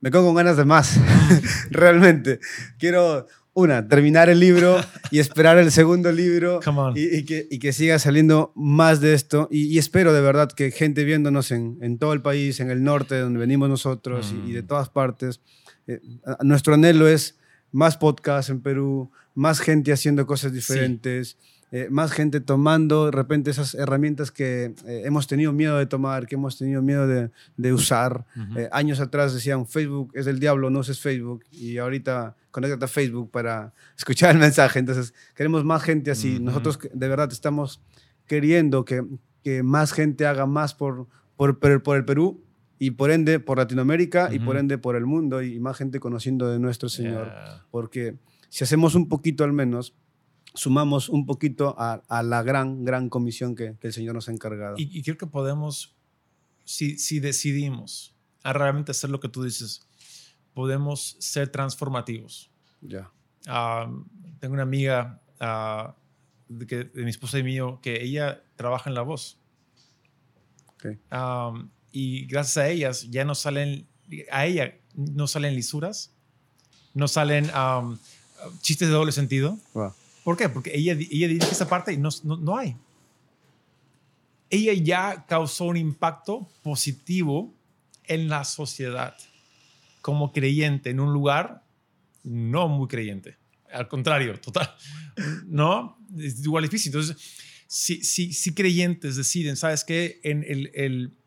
[0.00, 0.96] me quedo con ganas de más,
[1.70, 2.38] realmente.
[2.78, 4.76] Quiero, una, terminar el libro
[5.10, 6.60] y esperar el segundo libro
[6.94, 9.48] y, que, y, que, siga saliendo más de esto.
[9.50, 13.18] Y, espero de verdad que gente viéndonos en, en, todo el país, en el norte,
[13.18, 14.66] donde venimos nosotros y, de mm.
[14.66, 15.40] todas partes,
[15.86, 16.00] eh,
[16.42, 17.38] nuestro anhelo es
[17.70, 21.38] más podcasts en Perú, más gente haciendo cosas diferentes.
[21.76, 26.28] Eh, más gente tomando de repente esas herramientas que eh, hemos tenido miedo de tomar,
[26.28, 28.26] que hemos tenido miedo de, de usar.
[28.56, 31.42] Eh, años atrás decían, Facebook es del diablo, no uses Facebook.
[31.50, 34.78] Y ahorita conéctate a Facebook para escuchar el mensaje.
[34.78, 36.38] Entonces, queremos más gente así.
[36.38, 37.80] Nosotros de verdad estamos
[38.28, 39.04] queriendo que,
[39.42, 42.40] que más gente haga más por, por, por el Perú
[42.78, 46.48] y por ende por Latinoamérica y por ende por el mundo y más gente conociendo
[46.48, 47.32] de nuestro Señor.
[47.72, 48.14] Porque
[48.48, 49.92] si hacemos un poquito al menos,
[50.54, 54.76] sumamos un poquito a, la gran, gran comisión que, el Señor nos ha encargado.
[54.78, 55.94] Y, creo que podemos,
[56.64, 59.86] si, si decidimos a realmente hacer lo que tú dices,
[60.54, 62.50] podemos ser transformativos.
[62.80, 63.10] Ya.
[63.46, 63.90] Ah,
[64.38, 65.92] tengo una amiga uh,
[66.48, 69.38] de, mi esposa y mío que ella trabaja en la voz.
[70.76, 70.98] Okay.
[71.92, 73.88] y gracias a ellas ya no salen,
[74.30, 76.12] a ella no salen lisuras,
[76.92, 77.50] no salen
[78.60, 79.58] chistes de doble sentido.
[79.72, 79.94] Wow.
[80.24, 80.48] ¿Por qué?
[80.48, 82.76] Porque ella, ella dirige esa parte y no, no, hay.
[84.48, 87.54] Ella ya causó un impacto positivo
[88.04, 89.14] en la sociedad
[90.00, 91.62] como creyente en un lugar
[92.22, 93.36] no muy creyente.
[93.70, 94.74] Al contrario, total.
[95.46, 95.98] ¿No?
[96.18, 96.88] Es igual difícil.
[96.90, 97.16] Entonces,
[97.66, 100.20] si, si, si creyentes deciden, ¿sabes qué?
[100.22, 101.18] En el, el,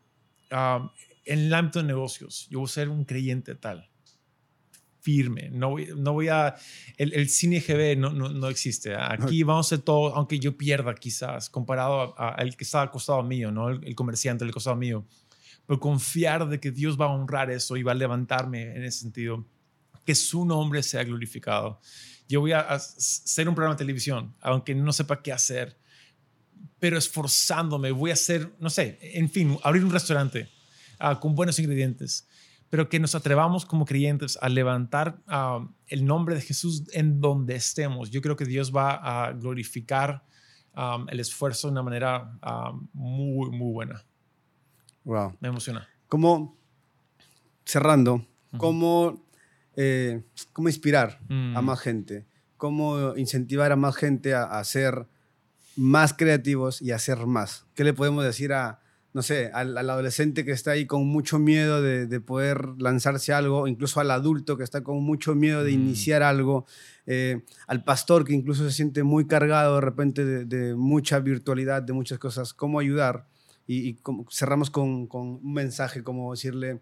[0.49, 0.91] ah,
[1.25, 3.87] en el ámbito de negocios, yo voy a ser un creyente tal
[5.07, 5.49] firme.
[5.53, 6.53] No voy, no voy a...
[6.97, 8.93] El, cine GB no, no, existe.
[8.93, 13.23] Aquí vamos a hacer todo, aunque yo pierda quizás, comparado al que está al costado
[13.23, 13.69] mío, ¿no?
[13.69, 15.05] El, comerciante al costado mío.
[15.65, 18.99] Pero confiar de que Dios va a honrar eso y va a levantarme en ese
[18.99, 19.45] sentido.
[20.05, 21.79] Que su nombre sea glorificado.
[22.27, 25.77] Yo voy a hacer un programa de televisión, aunque no sepa qué hacer
[26.79, 30.47] pero esforzándome, voy a hacer, no sé, en fin, abrir un restaurante
[30.99, 32.27] ah, con buenos ingredientes,
[32.69, 37.55] pero que nos atrevamos como creyentes a levantar ah, el nombre de Jesús en donde
[37.55, 38.09] estemos.
[38.09, 40.23] Yo creo que Dios va a glorificar
[40.73, 42.31] ah, el esfuerzo de una manera
[42.93, 44.03] muy, muy buena.
[45.03, 45.37] Wow.
[45.39, 45.87] Me emociona.
[46.09, 46.57] Como,
[47.65, 48.25] cerrando,
[48.57, 49.23] cómo,
[49.75, 51.65] eh, cómo inspirar a Mm.
[51.65, 52.25] más gente,
[52.57, 55.07] cómo incentivar a más gente a, a ser
[55.77, 57.65] más creativos y a hacer más.
[57.75, 58.81] ¿Qué le podemos decir a,
[59.17, 63.33] no sé, al, al adolescente que está ahí con mucho miedo de, de poder lanzarse
[63.33, 65.73] algo, incluso al adulto que está con mucho miedo de Mm.
[65.81, 66.67] iniciar algo,
[67.07, 71.81] eh, al pastor que incluso se siente muy cargado de repente de, de mucha virtualidad,
[71.81, 72.53] de muchas cosas?
[72.53, 73.27] ¿Cómo ayudar?
[73.65, 76.79] Y, y como- cerramos con, con un mensaje como decirle,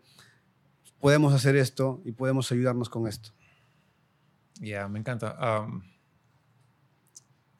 [1.00, 3.30] podemos hacer esto y podemos ayudarnos con esto.
[4.60, 5.38] Ya, me encanta.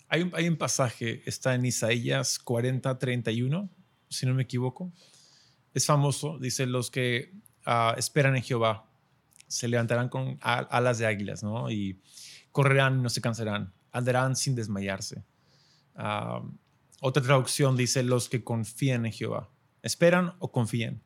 [0.10, 3.70] Hay, un, hay un pasaje, está en Isaías 40, 31,
[4.16, 4.92] si no me equivoco.
[5.74, 7.34] Es famoso, dice, los que
[7.66, 8.90] ah, esperan en Jehová
[9.48, 11.70] se levantarán con alas de águilas, ¿no?
[11.70, 12.02] Y
[12.52, 15.24] correrán y no se cansarán, andarán sin desmayarse.
[15.96, 16.58] Am,
[17.02, 19.50] otra traducción dice, los que confían en Jehová.
[19.84, 21.02] ¿Esperan o confían?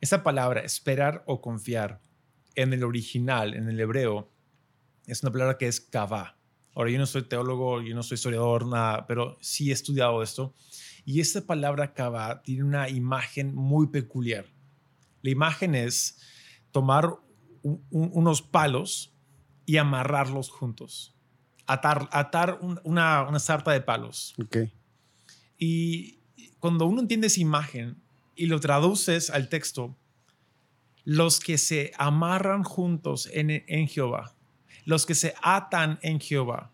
[0.00, 2.00] Esa palabra, esperar o confiar,
[2.54, 4.30] en el original, en el hebreo,
[5.06, 6.36] es una palabra que es kavá.
[6.74, 10.54] Ahora, yo no soy teólogo, yo no soy historiador, nada, pero sí he estudiado esto.
[11.04, 14.46] Y esta palabra kavá tiene una imagen muy peculiar.
[15.22, 16.18] La imagen es
[16.72, 17.16] tomar
[17.62, 19.12] un- un- unos palos
[19.66, 21.14] y amarrarlos juntos.
[21.66, 24.34] Atar, atar un- una, una sarta de palos.
[24.42, 24.56] Ok.
[25.58, 26.18] Y
[26.58, 27.96] cuando uno entiende esa imagen
[28.34, 29.96] y lo traduces al texto,
[31.04, 34.34] los que se amarran juntos en, en Jehová,
[34.84, 36.72] los que se atan en Jehová,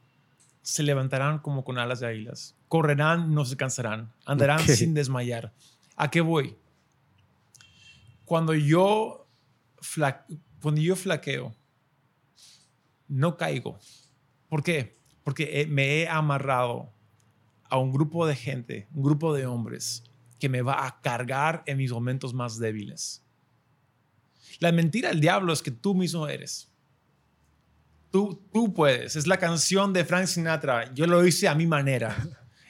[0.62, 5.52] se levantarán como con alas de águilas, correrán, no se cansarán, andarán sin desmayar.
[5.96, 6.56] ¿A qué voy?
[8.24, 9.26] Cuando yo,
[9.80, 10.24] fla-
[10.60, 11.54] cuando yo flaqueo,
[13.08, 13.78] no caigo.
[14.48, 14.96] ¿Por qué?
[15.24, 16.90] Porque me he amarrado
[17.68, 20.02] a un grupo de gente, un grupo de hombres
[20.38, 23.22] que me va a cargar en mis momentos más débiles.
[24.60, 26.68] La mentira del diablo es que tú mismo eres.
[28.10, 29.16] Tú, tú puedes.
[29.16, 30.92] Es la canción de Frank Sinatra.
[30.94, 32.16] Yo lo hice a mi manera.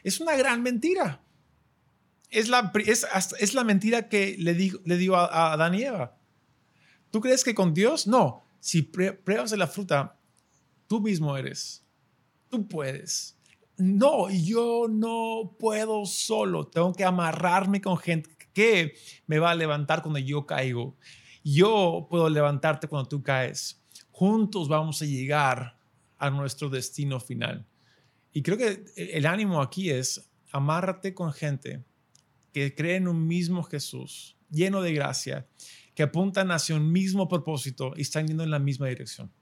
[0.06, 1.20] Es una gran mentira.
[2.30, 6.16] Es la, es, la mentira que le, digo, a, a.
[7.10, 8.06] ¿Tú crees que con Dios?
[8.06, 8.44] No.
[8.60, 10.16] Si pruebas de la fruta,
[10.86, 11.84] tú mismo eres.
[12.48, 13.36] Tú puedes.
[13.78, 16.68] No, yo no puedo solo.
[16.68, 18.94] Tengo que amarrarme con gente que
[19.26, 20.96] me va a levantar cuando yo caigo.
[21.42, 23.82] Yo puedo levantarte cuando tú caes.
[24.12, 25.76] Juntos vamos a llegar
[26.16, 27.66] a nuestro destino final.
[28.36, 31.82] Y creo que el ánimo aquí es amárrate con gente
[32.52, 35.46] que cree en un mismo Jesús, lleno de gracia,
[35.94, 39.32] que apuntan hacia un mismo propósito y están yendo en la misma dirección.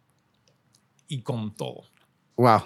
[1.08, 1.90] Y con todo.
[2.36, 2.62] Wow.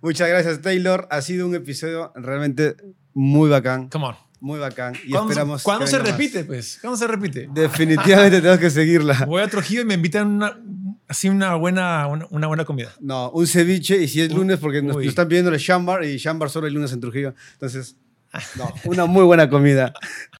[0.00, 1.06] Muchas gracias, Taylor.
[1.08, 2.74] Ha sido un episodio realmente
[3.14, 3.90] muy bacán.
[3.90, 4.16] Come on.
[4.40, 4.96] Muy bacán.
[5.04, 5.62] Y ¿Cuándo, esperamos.
[5.62, 6.18] ¿cuándo se venga más.
[6.18, 6.78] repite, pues?
[6.80, 7.48] ¿Cuándo se repite?
[7.54, 9.24] Definitivamente tenemos que seguirla.
[9.24, 10.60] Voy a Trujillo y me invitan una,
[11.12, 12.90] así una buena, una, una buena comida.
[13.00, 16.48] No, un ceviche y si es lunes, porque nos, están pidiendo el Shambar y Shambar
[16.48, 17.34] solo el lunes en Trujillo.
[17.52, 17.96] Entonces,
[18.56, 19.92] no, una muy buena comida.